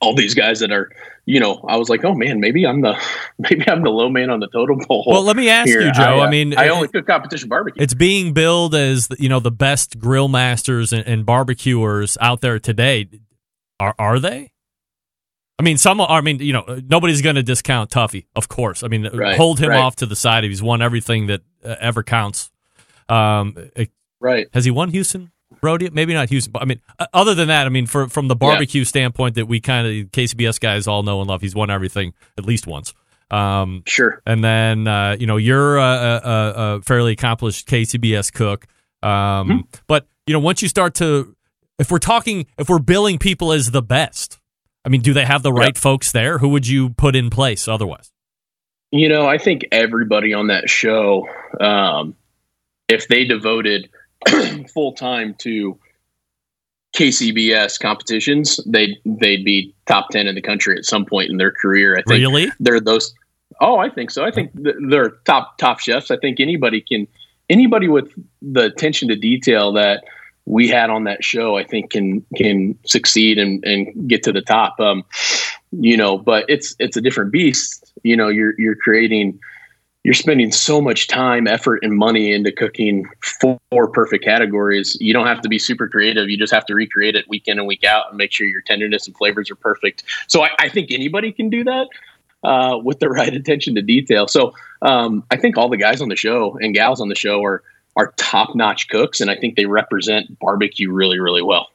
[0.00, 0.90] all these guys that are
[1.28, 2.98] you know, I was like, oh man, maybe I'm the
[3.38, 5.04] maybe I'm the low man on the totem pole.
[5.06, 5.82] Well, let me ask here.
[5.82, 6.02] you, Joe.
[6.02, 7.82] I, uh, I mean, I only cook competition barbecue.
[7.82, 12.58] It's being billed as you know the best grill masters and, and barbecuers out there
[12.58, 13.08] today.
[13.78, 14.52] Are are they?
[15.58, 16.00] I mean, some.
[16.00, 18.82] I mean, you know, nobody's going to discount Tuffy, of course.
[18.82, 19.80] I mean, Right, hold him right.
[19.80, 20.44] off to the side.
[20.44, 22.50] If he's won everything that uh, ever counts.
[23.10, 24.46] Um, it- right.
[24.54, 25.30] has he won Houston
[25.62, 25.90] Rodeo?
[25.92, 26.80] Maybe not Houston, but I mean,
[27.12, 30.60] other than that, I mean, for, from the barbecue standpoint that we kind of KCBS
[30.60, 32.94] guys all know and love, he's won everything at least once.
[33.30, 34.22] Um, Sure.
[34.26, 38.66] and then uh, you know you're a, a, a fairly accomplished KCBS cook,
[39.02, 39.60] um, Mm-hmm.
[39.86, 41.34] but you know once you start to,
[41.78, 44.38] if we're talking, if we're billing people as the best,
[44.84, 46.38] I mean, do they have the right folks there?
[46.38, 48.10] Who would you put in place otherwise?
[48.90, 51.28] You know, I think everybody on that show,
[51.60, 52.16] um,
[52.88, 53.90] if they devoted
[54.74, 55.78] full time to
[56.96, 61.52] KCBS competitions, they'd they'd be top ten in the country at some point in their
[61.52, 61.94] career.
[61.94, 62.50] I think Really?
[62.60, 63.14] they're those.
[63.60, 64.24] Oh, I think so.
[64.24, 66.10] I think they're top top chefs.
[66.10, 67.06] I think anybody can
[67.50, 68.12] anybody with
[68.42, 70.04] the attention to detail that
[70.46, 74.40] we had on that show, I think can can succeed and, and get to the
[74.40, 74.80] top.
[74.80, 75.04] Um,
[75.72, 77.92] you know, but it's it's a different beast.
[78.02, 79.38] You know, you're you're creating
[80.08, 84.96] you're spending so much time, effort, and money into cooking four, perfect categories.
[85.02, 86.30] You don't have to be super creative.
[86.30, 88.62] You just have to recreate it week in and week out and make sure your
[88.62, 90.04] tenderness and flavors are perfect.
[90.26, 91.88] So I, I think anybody can do that
[92.42, 94.26] uh, with the right attention to detail.
[94.28, 97.44] So um, I think all the guys on the show and gals on the show
[97.44, 97.62] are
[97.94, 101.68] are top notch cooks, and I think they represent barbecue really, really well.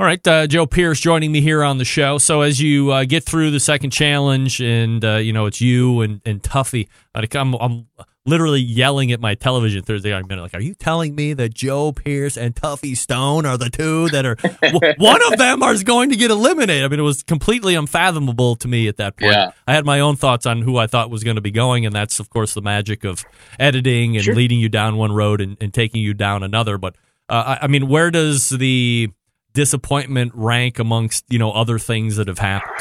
[0.00, 2.18] All right, uh, Joe Pearce joining me here on the show.
[2.18, 6.02] So as you uh, get through the second challenge, and uh, you know it's you
[6.02, 6.86] and and Tuffy,
[7.16, 7.86] I'm, I'm
[8.24, 11.90] literally yelling at my television Thursday night minute, like, "Are you telling me that Joe
[11.90, 16.10] Pearce and Tuffy Stone are the two that are w- one of them is going
[16.10, 19.32] to get eliminated?" I mean, it was completely unfathomable to me at that point.
[19.32, 19.50] Yeah.
[19.66, 21.92] I had my own thoughts on who I thought was going to be going, and
[21.92, 23.24] that's of course the magic of
[23.58, 24.34] editing and Sure.
[24.36, 26.78] leading you down one road and, and taking you down another.
[26.78, 26.94] But
[27.28, 29.10] uh, I, I mean, where does the
[29.58, 32.76] disappointment rank amongst you know other things that have happened?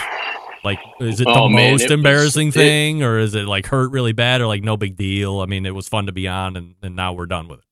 [0.64, 3.46] Like, is it the Oh, man, most it was- embarrassing it- thing, or is it
[3.46, 5.40] like hurt really bad, or like no big deal?
[5.40, 7.66] I mean, it was fun to be on, and, and now we're done with it.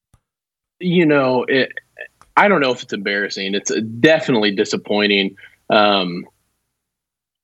[0.80, 1.72] you know, it,
[2.36, 3.54] I don't know if it's embarrassing.
[3.54, 5.36] It's definitely disappointing.
[5.70, 6.26] Um,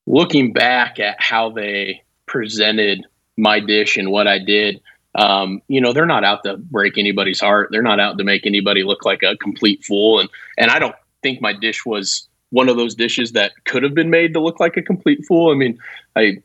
[0.08, 3.06] looking back at how they presented
[3.38, 4.82] my dish and what I did,
[5.16, 7.70] um, you know, they're not out to break anybody's heart.
[7.72, 10.20] They're not out to make anybody look like a complete fool.
[10.20, 13.94] And and I don't think my dish was one of those dishes that could have
[13.94, 15.52] been made to look like a complete fool.
[15.52, 15.80] I mean,
[16.16, 16.38] I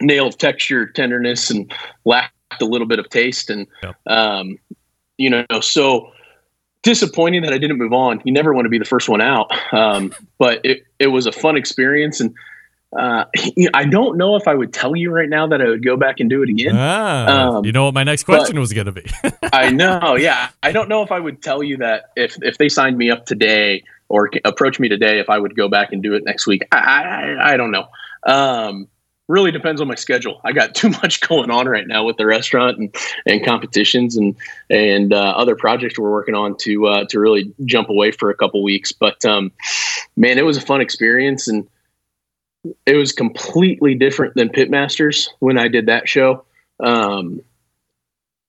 [0.00, 1.72] nailed texture, tenderness, and
[2.04, 3.50] lacked a little bit of taste.
[3.50, 3.66] And
[4.06, 4.58] um,
[5.16, 6.12] you know, so
[6.82, 8.22] disappointing that I didn't move on.
[8.24, 11.32] You never want to be the first one out, um, but it it was a
[11.32, 12.34] fun experience, and
[12.96, 13.24] uh,
[13.74, 16.20] I don't know if I would tell you right now that I would go back
[16.20, 16.74] and do it again.
[16.74, 19.06] Ah, Um, you know what my next question was going to be?
[19.52, 20.50] I know, yeah.
[20.62, 23.26] I don't know if I would tell you that if if they signed me up
[23.26, 26.66] today or approached me today, if I would go back and do it next week.
[26.72, 27.88] I I, I don't know.
[28.24, 28.88] Um,
[29.28, 30.40] really depends on my schedule.
[30.44, 32.94] I got too much going on right now with the restaurant and,
[33.26, 34.34] and competitions and
[34.70, 38.34] and uh, other projects we're working on to uh, to really jump away for a
[38.34, 38.92] couple weeks.
[38.92, 39.52] But um,
[40.16, 41.68] man, it was a fun experience and
[42.86, 46.44] it was completely different than Pitmasters when I did that show.
[46.80, 47.40] Um,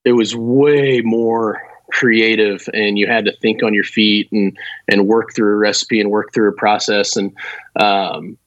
[0.04, 4.56] it was way more creative and you had to think on your feet and
[4.88, 7.32] and work through a recipe and work through a process and
[7.80, 8.38] um,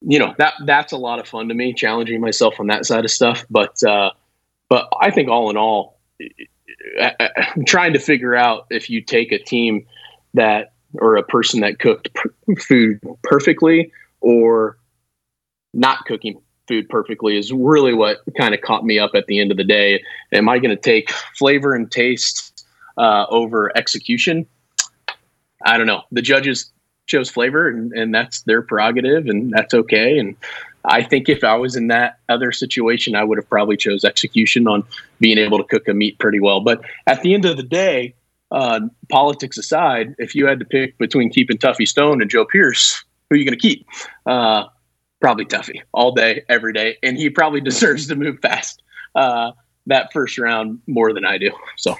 [0.00, 3.04] you know that that's a lot of fun to me challenging myself on that side
[3.04, 4.10] of stuff but uh,
[4.68, 5.98] but I think all in all
[7.00, 9.86] I'm trying to figure out if you take a team
[10.34, 13.92] that or a person that cooked p- food perfectly
[14.26, 14.76] or
[15.72, 19.52] not cooking food perfectly is really what kind of caught me up at the end
[19.52, 20.02] of the day.
[20.32, 22.66] Am I going to take flavor and taste
[22.98, 24.44] uh, over execution?
[25.64, 26.02] I don't know.
[26.10, 26.72] The judges
[27.06, 30.18] chose flavor, and, and that's their prerogative, and that's okay.
[30.18, 30.34] And
[30.84, 34.66] I think if I was in that other situation, I would have probably chose execution
[34.66, 34.82] on
[35.20, 36.60] being able to cook a meat pretty well.
[36.62, 38.16] But at the end of the day,
[38.50, 43.04] uh, politics aside, if you had to pick between keeping Tuffy Stone and Joe Pearce,
[43.28, 43.86] who are you going to keep?
[44.24, 44.64] Uh,
[45.20, 48.82] probably Tuffy all day, every day, and he probably deserves to move fast
[49.14, 49.52] uh,
[49.86, 51.50] that first round more than I do.
[51.76, 51.96] So.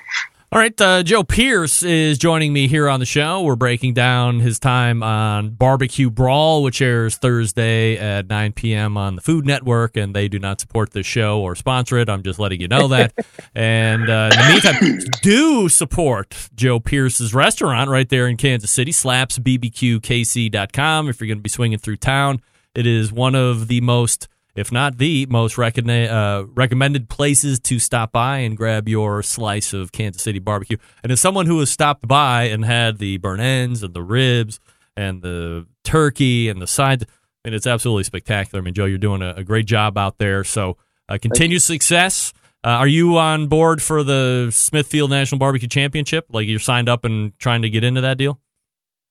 [0.57, 3.42] All right, uh, Joe Pearce is joining me here on the show.
[3.42, 8.96] We're breaking down his time on Barbecue Brawl, which airs Thursday at 9 p.m.
[8.96, 12.09] on the Food Network, and they do not support this show or sponsor it.
[12.09, 13.12] I'm just letting you know that.
[13.54, 18.92] and uh, in the meantime, do support Joe Pearce's restaurant right there in Kansas City,
[18.92, 22.40] slapsbbqkc.com if you're going to be swinging through town.
[22.74, 24.26] It is one of the most
[24.57, 29.92] if not the most uh, recommended places to stop by and grab your slice of
[29.92, 30.78] Kansas City barbecue.
[31.02, 34.59] And as someone who has stopped by and had the burn ends and the ribs
[34.96, 38.61] and the turkey and the side, I mean, it's absolutely spectacular.
[38.61, 40.42] I mean, Joe, you're doing a, a great job out there.
[40.42, 40.78] So,
[41.09, 42.32] uh, continued success.
[42.64, 46.26] Uh, are you on board for the Smithfield National Barbecue Championship?
[46.30, 48.40] Like you're signed up and trying to get into that deal?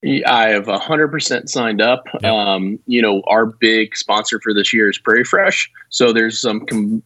[0.06, 2.06] I have 100% signed up.
[2.22, 2.24] Yep.
[2.24, 5.72] Um, you know, our big sponsor for this year is Prairie Fresh.
[5.90, 7.04] So there's some com-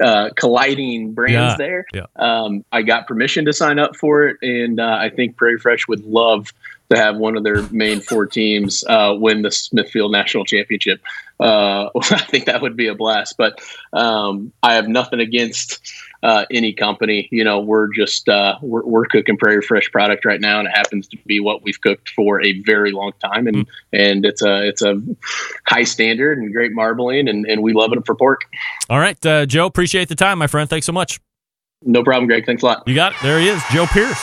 [0.00, 1.86] uh, colliding brands Yeah, there.
[1.94, 2.06] yeah.
[2.16, 4.36] Um, I got permission to sign up for it.
[4.42, 6.52] And uh, I think Prairie Fresh would love
[6.90, 11.00] to have one of their main four teams uh, win the Smithfield National Championship.
[11.40, 13.36] Uh, I think that would be a blast.
[13.38, 13.60] But
[13.94, 15.80] um, I have nothing against
[16.22, 17.28] uh, any company.
[17.30, 20.72] You know, we're just uh, we're, we're cooking Prairie Fresh product right now, and it
[20.74, 24.66] happens to be what we've cooked for a very long time, and and it's a
[24.68, 25.00] it's a
[25.66, 28.42] high standard and great marbling, and, and we love it for pork.
[28.88, 30.68] All right, uh, Joe, appreciate the time, my friend.
[30.68, 31.20] Thanks so much.
[31.84, 32.46] No problem, Greg.
[32.46, 32.86] Thanks a lot.
[32.86, 33.18] You got it.
[33.22, 34.22] There he is, Joe Pearce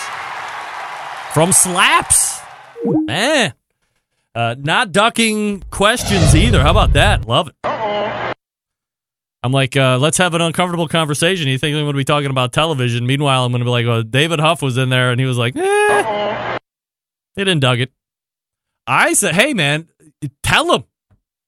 [1.34, 2.40] from Slaps.
[2.86, 3.54] Man,
[4.34, 6.62] uh, not ducking questions either.
[6.62, 7.28] How about that?
[7.28, 8.29] Love it.
[9.42, 11.48] I'm like, uh, let's have an uncomfortable conversation.
[11.48, 13.06] You think I'm going to be talking about television?
[13.06, 15.38] Meanwhile, I'm going to be like, well, David Huff was in there, and he was
[15.38, 16.58] like, eh.
[17.38, 17.92] Didn't dug it.
[18.86, 19.88] I said, hey, man,
[20.44, 20.84] tell him,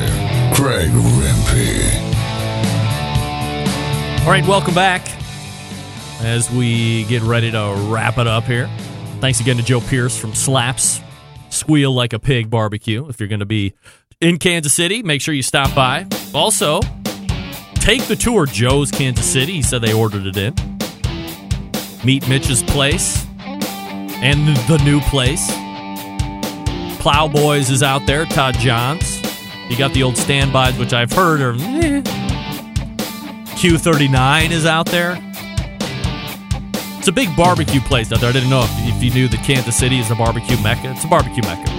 [0.55, 2.05] Greg Rempe.
[4.24, 5.07] All right, welcome back
[6.22, 8.70] as we get ready to wrap it up here.
[9.20, 11.01] Thanks again to Joe Pearce from Slaps
[11.49, 13.07] Squeal Like a Pig Barbecue.
[13.09, 13.73] If you're going to be
[14.21, 16.07] in Kansas City, make sure you stop by.
[16.33, 16.79] Also,
[17.75, 19.53] take the tour Joe's Kansas City.
[19.53, 20.53] He said they ordered it in.
[22.05, 25.47] Meat Mitch's place and the new place.
[27.01, 29.21] Plowboys is out there, Todd Johns.
[29.69, 31.53] You got the old standbys, which I've heard are.
[31.53, 32.01] eh.
[33.59, 35.15] Q39 is out there.
[37.10, 38.30] A big barbecue place out there.
[38.30, 40.91] I didn't know if, if you knew that Kansas City is a barbecue mecca.
[40.91, 41.72] It's a barbecue mecca.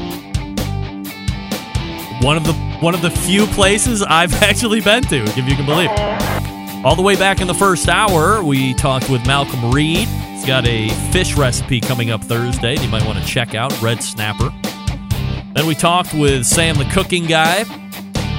[2.20, 5.66] One of the one of the few places I've actually been to, if you can
[5.66, 5.90] believe.
[6.84, 10.08] All the way back in the first hour, we talked with Malcolm Reed.
[10.08, 14.02] He's got a fish recipe coming up Thursday you might want to check out, red
[14.02, 14.52] snapper.
[15.54, 17.60] Then we talked with Sam the cooking guy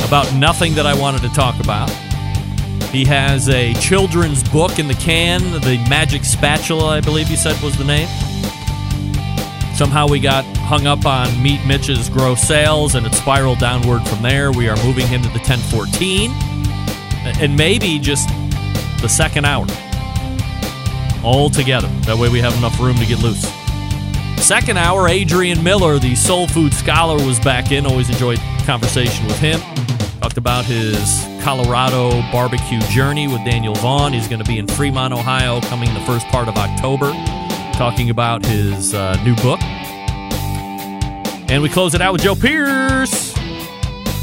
[0.06, 1.90] about nothing that I wanted to talk about.
[2.92, 7.62] He has a children's book in the can, The Magic Spatula, I believe you said
[7.62, 8.10] was the name.
[9.76, 14.22] Somehow we got hung up on Meat Mitch's gross sales and it spiraled downward from
[14.22, 14.52] there.
[14.52, 16.32] We are moving him to the 1014
[17.42, 18.28] and maybe just
[19.02, 19.66] the second hour
[21.24, 21.88] all together.
[22.02, 23.42] That way we have enough room to get loose.
[24.44, 27.86] Second hour, Adrian Miller, the soul food scholar, was back in.
[27.86, 29.62] Always enjoyed conversation with him.
[30.20, 34.14] Talked about his Colorado barbecue journey with Daniel Vaughn.
[34.14, 37.12] He's going to be in Fremont, Ohio, coming the first part of October,
[37.74, 39.60] talking about his uh, new book.
[41.50, 43.34] And we close it out with Joe Pearce.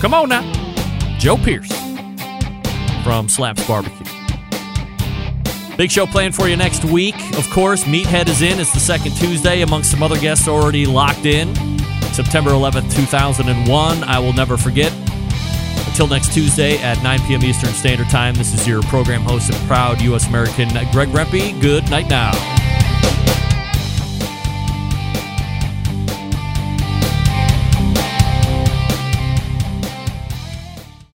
[0.01, 0.43] Come on now.
[1.19, 1.73] Joe Pearce
[3.03, 4.07] from Slaps Barbecue.
[5.77, 7.16] Big show planned for you next week.
[7.37, 8.61] Of course, Meathead is in.
[8.61, 11.55] It's the second Tuesday, amongst some other guests already locked in.
[12.12, 14.05] September 11th, 2001.
[14.05, 14.93] I will never forget.
[15.99, 17.42] Until next Tuesday at 9 p.m.
[17.42, 20.28] Eastern Standard Time, this is your program host and proud U.S.
[20.28, 21.61] American Greg Rempe.
[21.61, 22.57] Good night now.